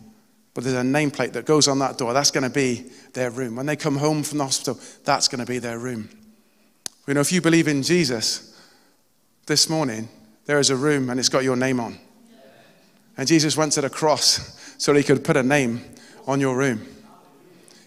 But 0.55 0.65
there's 0.65 0.77
a 0.77 0.83
nameplate 0.83 1.33
that 1.33 1.47
goes 1.47 1.67
on 1.67 1.79
that 1.81 1.99
door. 1.99 2.13
That's 2.13 2.31
going 2.31 2.45
to 2.45 2.51
be 2.51 2.91
their 3.15 3.31
room. 3.31 3.57
When 3.57 3.67
they 3.67 3.77
come 3.77 3.97
home 3.97 4.23
from 4.23 4.39
the 4.39 4.45
hospital, 4.45 4.79
that's 5.05 5.29
going 5.29 5.45
to 5.45 5.51
be 5.51 5.59
their 5.59 5.79
room. 5.79 6.09
You 7.07 7.15
know, 7.15 7.21
if 7.21 7.33
you 7.33 7.41
believe 7.41 7.69
in 7.69 7.83
Jesus 7.83 8.52
this 9.53 9.69
morning, 9.69 10.09
there 10.47 10.59
is 10.59 10.71
a 10.71 10.77
room 10.77 11.11
and 11.11 11.21
it's 11.21 11.29
got 11.29 11.45
your 11.45 11.57
name 11.57 11.79
on. 11.79 11.99
And 13.19 13.29
Jesus 13.29 13.55
went 13.55 13.73
to 13.73 13.83
the 13.83 13.91
cross 13.91 14.59
so 14.79 14.95
he 14.95 15.03
could 15.03 15.23
put 15.23 15.37
a 15.37 15.43
name 15.43 15.83
on 16.27 16.41
your 16.41 16.57
room. 16.57 16.81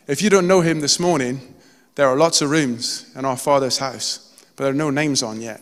If 0.05 0.21
you 0.21 0.29
don't 0.29 0.45
know 0.45 0.61
him 0.61 0.79
this 0.79 0.99
morning, 0.99 1.55
there 1.95 2.07
are 2.07 2.15
lots 2.15 2.43
of 2.43 2.51
rooms 2.51 3.11
in 3.15 3.25
our 3.25 3.35
Father's 3.35 3.79
house, 3.79 4.45
but 4.55 4.65
there 4.65 4.73
are 4.73 4.77
no 4.77 4.91
names 4.91 5.23
on 5.23 5.41
yet. 5.41 5.59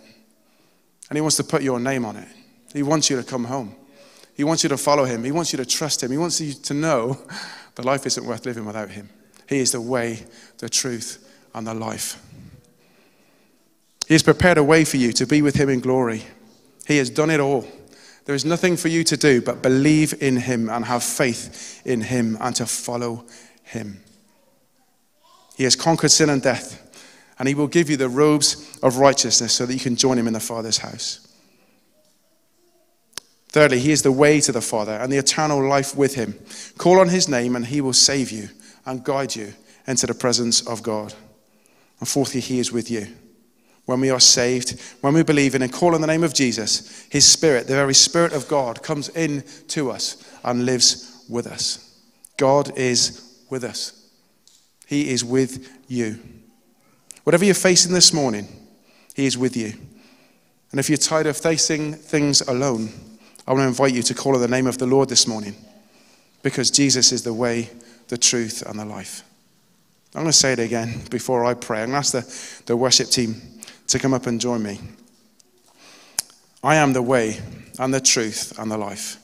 And 1.09 1.15
he 1.15 1.21
wants 1.21 1.37
to 1.37 1.43
put 1.45 1.63
your 1.63 1.79
name 1.79 2.03
on 2.03 2.17
it. 2.17 2.27
He 2.73 2.83
wants 2.83 3.09
you 3.09 3.15
to 3.15 3.23
come 3.23 3.45
home. 3.45 3.73
He 4.35 4.43
wants 4.43 4.61
you 4.61 4.67
to 4.69 4.77
follow 4.77 5.05
him. 5.05 5.23
He 5.23 5.31
wants 5.31 5.53
you 5.53 5.57
to 5.57 5.65
trust 5.65 6.03
him. 6.03 6.11
He 6.11 6.17
wants 6.17 6.41
you 6.41 6.51
to 6.51 6.73
know 6.73 7.17
that 7.75 7.85
life 7.85 8.05
isn't 8.05 8.25
worth 8.25 8.45
living 8.45 8.65
without 8.65 8.89
him. 8.89 9.07
He 9.47 9.59
is 9.59 9.71
the 9.71 9.79
way, 9.79 10.25
the 10.57 10.67
truth, 10.67 11.25
and 11.55 11.65
the 11.65 11.73
life. 11.73 12.21
He 14.07 14.13
has 14.13 14.23
prepared 14.23 14.57
a 14.57 14.63
way 14.63 14.85
for 14.85 14.97
you 14.97 15.11
to 15.13 15.25
be 15.25 15.41
with 15.41 15.55
him 15.55 15.69
in 15.69 15.79
glory. 15.79 16.23
He 16.87 16.97
has 16.97 17.09
done 17.09 17.29
it 17.29 17.39
all. 17.39 17.65
There 18.25 18.35
is 18.35 18.45
nothing 18.45 18.77
for 18.77 18.87
you 18.87 19.03
to 19.05 19.17
do 19.17 19.41
but 19.41 19.61
believe 19.61 20.21
in 20.21 20.37
him 20.37 20.69
and 20.69 20.85
have 20.85 21.03
faith 21.03 21.81
in 21.85 22.01
him 22.01 22.37
and 22.39 22.55
to 22.55 22.65
follow 22.65 23.25
him. 23.63 24.01
He 25.55 25.63
has 25.65 25.75
conquered 25.75 26.11
sin 26.11 26.29
and 26.29 26.41
death, 26.41 26.79
and 27.37 27.47
he 27.47 27.55
will 27.55 27.67
give 27.67 27.89
you 27.89 27.97
the 27.97 28.09
robes 28.09 28.79
of 28.81 28.97
righteousness 28.97 29.53
so 29.53 29.65
that 29.65 29.73
you 29.73 29.79
can 29.79 29.95
join 29.95 30.17
him 30.17 30.27
in 30.27 30.33
the 30.33 30.39
Father's 30.39 30.77
house. 30.77 31.27
Thirdly, 33.49 33.79
he 33.79 33.91
is 33.91 34.01
the 34.01 34.11
way 34.11 34.41
to 34.41 34.51
the 34.51 34.61
Father 34.61 34.93
and 34.93 35.11
the 35.11 35.17
eternal 35.17 35.63
life 35.67 35.95
with 35.95 36.15
him. 36.15 36.33
Call 36.77 36.99
on 36.99 37.09
his 37.09 37.29
name, 37.29 37.55
and 37.55 37.65
he 37.65 37.81
will 37.81 37.93
save 37.93 38.31
you 38.31 38.49
and 38.85 39.03
guide 39.03 39.35
you 39.35 39.53
into 39.85 40.07
the 40.07 40.15
presence 40.15 40.65
of 40.65 40.81
God. 40.81 41.13
And 41.99 42.09
fourthly, 42.09 42.41
he 42.41 42.57
is 42.57 42.71
with 42.71 42.89
you. 42.89 43.07
When 43.85 43.99
we 43.99 44.09
are 44.09 44.19
saved, 44.19 44.79
when 45.01 45.13
we 45.13 45.23
believe 45.23 45.55
in 45.55 45.61
and 45.61 45.71
call 45.71 45.93
on 45.93 46.01
the 46.01 46.07
name 46.07 46.23
of 46.23 46.33
Jesus, 46.33 47.05
his 47.09 47.27
Spirit, 47.27 47.67
the 47.67 47.73
very 47.73 47.93
Spirit 47.93 48.31
of 48.31 48.47
God, 48.47 48.81
comes 48.81 49.09
in 49.09 49.43
to 49.69 49.91
us 49.91 50.23
and 50.43 50.65
lives 50.65 51.25
with 51.29 51.47
us. 51.47 51.99
God 52.37 52.77
is 52.77 53.43
with 53.49 53.63
us. 53.63 54.09
He 54.87 55.09
is 55.09 55.25
with 55.25 55.69
you. 55.87 56.19
Whatever 57.23 57.45
you're 57.45 57.53
facing 57.53 57.93
this 57.93 58.13
morning, 58.13 58.47
he 59.15 59.25
is 59.25 59.37
with 59.37 59.55
you. 59.55 59.73
And 60.71 60.79
if 60.79 60.89
you're 60.89 60.97
tired 60.97 61.27
of 61.27 61.37
facing 61.37 61.93
things 61.93 62.41
alone, 62.41 62.89
I 63.45 63.51
want 63.51 63.63
to 63.63 63.67
invite 63.67 63.93
you 63.93 64.03
to 64.03 64.13
call 64.13 64.35
on 64.35 64.41
the 64.41 64.47
name 64.47 64.67
of 64.67 64.77
the 64.77 64.87
Lord 64.87 65.09
this 65.09 65.27
morning 65.27 65.55
because 66.41 66.71
Jesus 66.71 67.11
is 67.11 67.23
the 67.23 67.33
way, 67.33 67.69
the 68.07 68.17
truth, 68.17 68.63
and 68.65 68.79
the 68.79 68.85
life. 68.85 69.23
I'm 70.15 70.21
going 70.21 70.31
to 70.31 70.37
say 70.37 70.53
it 70.53 70.59
again 70.59 71.01
before 71.09 71.45
I 71.45 71.53
pray. 71.53 71.81
I'm 71.81 71.91
going 71.91 72.01
to 72.03 72.19
ask 72.19 72.61
the, 72.61 72.63
the 72.65 72.77
worship 72.77 73.07
team 73.07 73.41
to 73.93 73.99
come 73.99 74.13
up 74.13 74.27
and 74.27 74.41
join 74.41 74.61
me. 74.61 74.79
I 76.63 76.75
am 76.75 76.93
the 76.93 77.01
way 77.01 77.39
and 77.79 77.93
the 77.93 78.01
truth 78.01 78.57
and 78.59 78.69
the 78.69 78.77
life. 78.77 79.17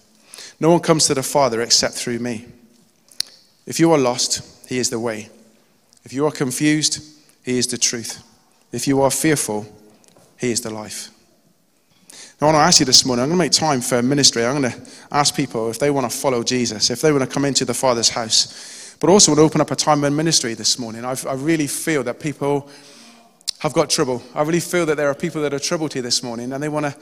No 0.59 0.69
one 0.71 0.79
comes 0.79 1.07
to 1.07 1.13
the 1.13 1.23
Father 1.23 1.61
except 1.61 1.95
through 1.95 2.19
me. 2.19 2.45
If 3.65 3.79
you 3.79 3.91
are 3.91 3.97
lost, 3.97 4.67
He 4.69 4.77
is 4.77 4.89
the 4.89 4.99
way. 4.99 5.29
If 6.03 6.13
you 6.13 6.25
are 6.25 6.31
confused, 6.31 7.03
He 7.43 7.57
is 7.57 7.67
the 7.67 7.77
truth. 7.77 8.23
If 8.71 8.87
you 8.87 9.01
are 9.01 9.11
fearful, 9.11 9.65
He 10.37 10.51
is 10.51 10.61
the 10.61 10.69
life. 10.69 11.09
Now, 12.41 12.47
I 12.47 12.51
want 12.51 12.55
to 12.55 12.67
ask 12.67 12.79
you 12.79 12.85
this 12.85 13.05
morning, 13.05 13.23
I'm 13.23 13.29
going 13.29 13.37
to 13.37 13.43
make 13.45 13.51
time 13.51 13.81
for 13.81 14.01
ministry. 14.01 14.45
I'm 14.45 14.61
going 14.61 14.71
to 14.71 14.81
ask 15.11 15.35
people 15.35 15.69
if 15.69 15.79
they 15.79 15.91
want 15.91 16.09
to 16.09 16.17
follow 16.17 16.41
Jesus, 16.41 16.89
if 16.89 17.01
they 17.01 17.11
want 17.11 17.23
to 17.23 17.29
come 17.29 17.45
into 17.45 17.65
the 17.65 17.73
Father's 17.73 18.09
house. 18.09 18.95
But 18.99 19.09
also 19.09 19.31
want 19.31 19.39
to 19.39 19.43
open 19.43 19.61
up 19.61 19.71
a 19.71 19.75
time 19.75 20.03
in 20.03 20.15
ministry 20.15 20.53
this 20.53 20.77
morning. 20.77 21.05
I've, 21.05 21.25
i 21.25 21.33
really 21.33 21.67
feel 21.67 22.03
that 22.03 22.19
people 22.19 22.69
have 23.59 23.73
got 23.73 23.89
trouble. 23.89 24.23
I 24.33 24.43
really 24.43 24.59
feel 24.59 24.85
that 24.85 24.95
there 24.95 25.09
are 25.09 25.15
people 25.15 25.41
that 25.41 25.53
are 25.53 25.59
troubled 25.59 25.93
here 25.93 26.01
this 26.01 26.23
morning 26.23 26.53
and 26.53 26.63
they 26.63 26.69
want 26.69 26.85
to, 26.85 26.95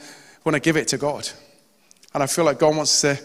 want 0.44 0.54
to 0.54 0.60
give 0.60 0.76
it 0.76 0.88
to 0.88 0.98
God. 0.98 1.28
And 2.14 2.22
I 2.22 2.26
feel 2.26 2.44
like 2.44 2.58
God 2.58 2.76
wants 2.76 3.00
to 3.02 3.18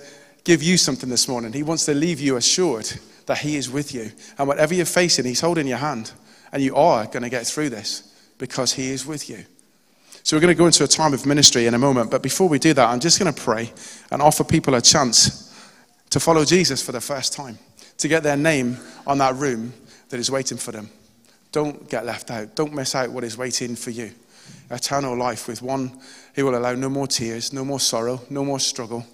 give 0.44 0.62
you 0.62 0.78
something 0.78 1.10
this 1.10 1.28
morning. 1.28 1.54
He 1.54 1.64
wants 1.64 1.86
to 1.86 1.94
leave 1.94 2.20
you 2.20 2.36
assured 2.36 2.92
that 3.26 3.40
He 3.40 3.56
is 3.56 3.70
with 3.70 3.94
you. 3.94 4.12
And 4.38 4.48
whatever 4.48 4.74
you're 4.74 4.86
facing, 4.86 5.26
He's 5.26 5.42
holding 5.42 5.68
your 5.68 5.78
hand. 5.78 6.12
And 6.52 6.62
you 6.62 6.76
are 6.76 7.06
going 7.06 7.24
to 7.24 7.30
get 7.30 7.48
through 7.48 7.70
this 7.70 8.34
because 8.38 8.74
He 8.74 8.92
is 8.92 9.06
with 9.06 9.30
you. 9.30 9.46
So 10.24 10.38
we're 10.38 10.42
going 10.42 10.54
to 10.54 10.58
go 10.58 10.68
into 10.68 10.84
a 10.84 10.88
time 10.88 11.14
of 11.14 11.26
ministry 11.26 11.66
in 11.66 11.74
a 11.74 11.80
moment. 11.80 12.12
But 12.12 12.22
before 12.22 12.48
we 12.48 12.60
do 12.60 12.74
that, 12.74 12.90
I'm 12.90 13.00
just 13.00 13.20
going 13.20 13.34
to 13.34 13.42
pray 13.42 13.72
and 14.12 14.22
offer 14.22 14.44
people 14.44 14.76
a 14.76 14.82
chance 14.82 15.50
to 16.12 16.20
follow 16.20 16.46
Jesus 16.46 16.82
for 16.82 16.92
the 16.92 17.02
first 17.02 17.34
time, 17.34 17.58
to 17.98 18.08
get 18.08 18.24
their 18.24 18.38
name 18.38 18.78
on 19.08 19.18
that 19.18 19.36
room 19.36 19.74
that 20.10 20.20
is 20.20 20.30
waiting 20.30 20.58
for 20.58 20.72
them. 20.72 20.90
Don't 21.54 21.88
get 21.88 22.06
left 22.06 22.32
out. 22.32 22.56
Don't 22.56 22.74
miss 22.74 22.96
out 22.96 23.12
what 23.12 23.24
is 23.24 23.38
waiting 23.38 23.76
for 23.76 23.92
you. 23.92 24.12
Eternal 24.70 25.16
life 25.16 25.48
with 25.48 25.62
one 25.62 25.98
who 26.34 26.46
will 26.46 26.58
allow 26.58 26.74
no 26.74 26.90
more 26.90 27.08
tears, 27.08 27.54
no 27.54 27.64
more 27.64 27.80
sorrow, 27.80 28.20
no 28.30 28.44
more 28.44 28.60
struggle, 28.60 29.06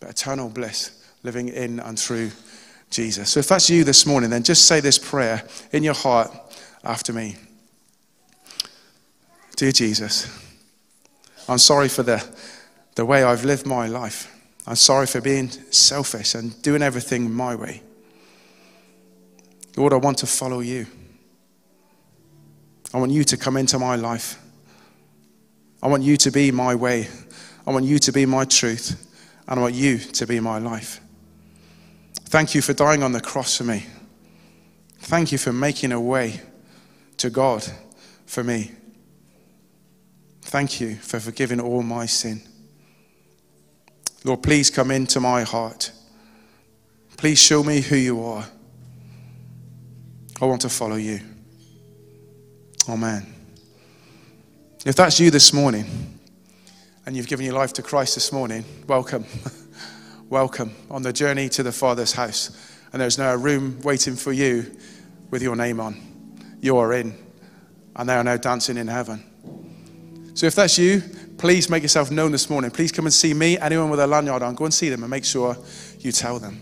but 0.00 0.10
eternal 0.10 0.48
bliss 0.48 1.04
living 1.22 1.48
in 1.48 1.80
and 1.80 1.98
through 1.98 2.30
Jesus. 2.90 3.30
So 3.30 3.40
if 3.40 3.48
that's 3.48 3.68
you 3.68 3.84
this 3.84 4.06
morning, 4.06 4.30
then 4.30 4.42
just 4.42 4.66
say 4.66 4.80
this 4.80 4.98
prayer 4.98 5.42
in 5.70 5.84
your 5.84 5.94
heart 5.94 6.30
after 6.82 7.12
me. 7.12 7.36
Dear 9.56 9.72
Jesus, 9.72 10.26
I'm 11.46 11.58
sorry 11.58 11.88
for 11.88 12.02
the, 12.02 12.26
the 12.94 13.04
way 13.04 13.22
I've 13.22 13.44
lived 13.44 13.66
my 13.66 13.86
life. 13.86 14.30
I'm 14.66 14.76
sorry 14.76 15.06
for 15.06 15.20
being 15.20 15.50
selfish 15.50 16.34
and 16.34 16.60
doing 16.62 16.80
everything 16.80 17.30
my 17.30 17.54
way. 17.54 17.82
Lord, 19.76 19.92
I 19.92 19.96
want 19.96 20.18
to 20.18 20.26
follow 20.26 20.60
you. 20.60 20.86
I 22.94 22.98
want 22.98 23.10
you 23.10 23.24
to 23.24 23.36
come 23.36 23.56
into 23.56 23.76
my 23.76 23.96
life. 23.96 24.40
I 25.82 25.88
want 25.88 26.04
you 26.04 26.16
to 26.16 26.30
be 26.30 26.52
my 26.52 26.76
way. 26.76 27.08
I 27.66 27.72
want 27.72 27.84
you 27.84 27.98
to 27.98 28.12
be 28.12 28.24
my 28.24 28.44
truth. 28.44 29.10
And 29.48 29.58
I 29.58 29.62
want 29.62 29.74
you 29.74 29.98
to 29.98 30.26
be 30.26 30.38
my 30.38 30.58
life. 30.58 31.00
Thank 32.26 32.54
you 32.54 32.62
for 32.62 32.72
dying 32.72 33.02
on 33.02 33.10
the 33.10 33.20
cross 33.20 33.56
for 33.56 33.64
me. 33.64 33.84
Thank 35.00 35.32
you 35.32 35.38
for 35.38 35.52
making 35.52 35.90
a 35.90 36.00
way 36.00 36.40
to 37.16 37.30
God 37.30 37.66
for 38.26 38.44
me. 38.44 38.70
Thank 40.42 40.80
you 40.80 40.94
for 40.94 41.18
forgiving 41.18 41.60
all 41.60 41.82
my 41.82 42.06
sin. 42.06 42.42
Lord, 44.22 44.42
please 44.42 44.70
come 44.70 44.92
into 44.92 45.18
my 45.18 45.42
heart. 45.42 45.90
Please 47.16 47.42
show 47.42 47.64
me 47.64 47.80
who 47.80 47.96
you 47.96 48.24
are. 48.24 48.46
I 50.40 50.44
want 50.44 50.60
to 50.60 50.68
follow 50.68 50.96
you. 50.96 51.33
Amen. 52.88 53.26
If 54.84 54.96
that's 54.96 55.18
you 55.18 55.30
this 55.30 55.52
morning 55.54 55.86
and 57.06 57.16
you've 57.16 57.28
given 57.28 57.46
your 57.46 57.54
life 57.54 57.72
to 57.74 57.82
Christ 57.82 58.14
this 58.14 58.30
morning, 58.30 58.64
welcome. 58.86 59.24
welcome 60.28 60.74
on 60.90 61.02
the 61.02 61.12
journey 61.12 61.48
to 61.48 61.62
the 61.62 61.72
Father's 61.72 62.12
house. 62.12 62.50
And 62.92 63.00
there's 63.00 63.16
now 63.16 63.32
a 63.32 63.36
room 63.38 63.80
waiting 63.82 64.16
for 64.16 64.32
you 64.32 64.76
with 65.30 65.42
your 65.42 65.56
name 65.56 65.80
on. 65.80 65.96
You 66.60 66.76
are 66.76 66.92
in, 66.92 67.16
and 67.96 68.08
they 68.08 68.14
are 68.14 68.24
now 68.24 68.36
dancing 68.36 68.76
in 68.76 68.88
heaven. 68.88 69.24
So 70.34 70.46
if 70.46 70.54
that's 70.54 70.78
you, 70.78 71.02
please 71.38 71.70
make 71.70 71.82
yourself 71.82 72.10
known 72.10 72.32
this 72.32 72.50
morning. 72.50 72.70
Please 72.70 72.92
come 72.92 73.06
and 73.06 73.14
see 73.14 73.32
me. 73.32 73.58
Anyone 73.58 73.90
with 73.90 74.00
a 74.00 74.06
lanyard 74.06 74.42
on, 74.42 74.54
go 74.54 74.64
and 74.64 74.74
see 74.74 74.90
them 74.90 75.02
and 75.02 75.10
make 75.10 75.24
sure 75.24 75.56
you 76.00 76.12
tell 76.12 76.38
them. 76.38 76.58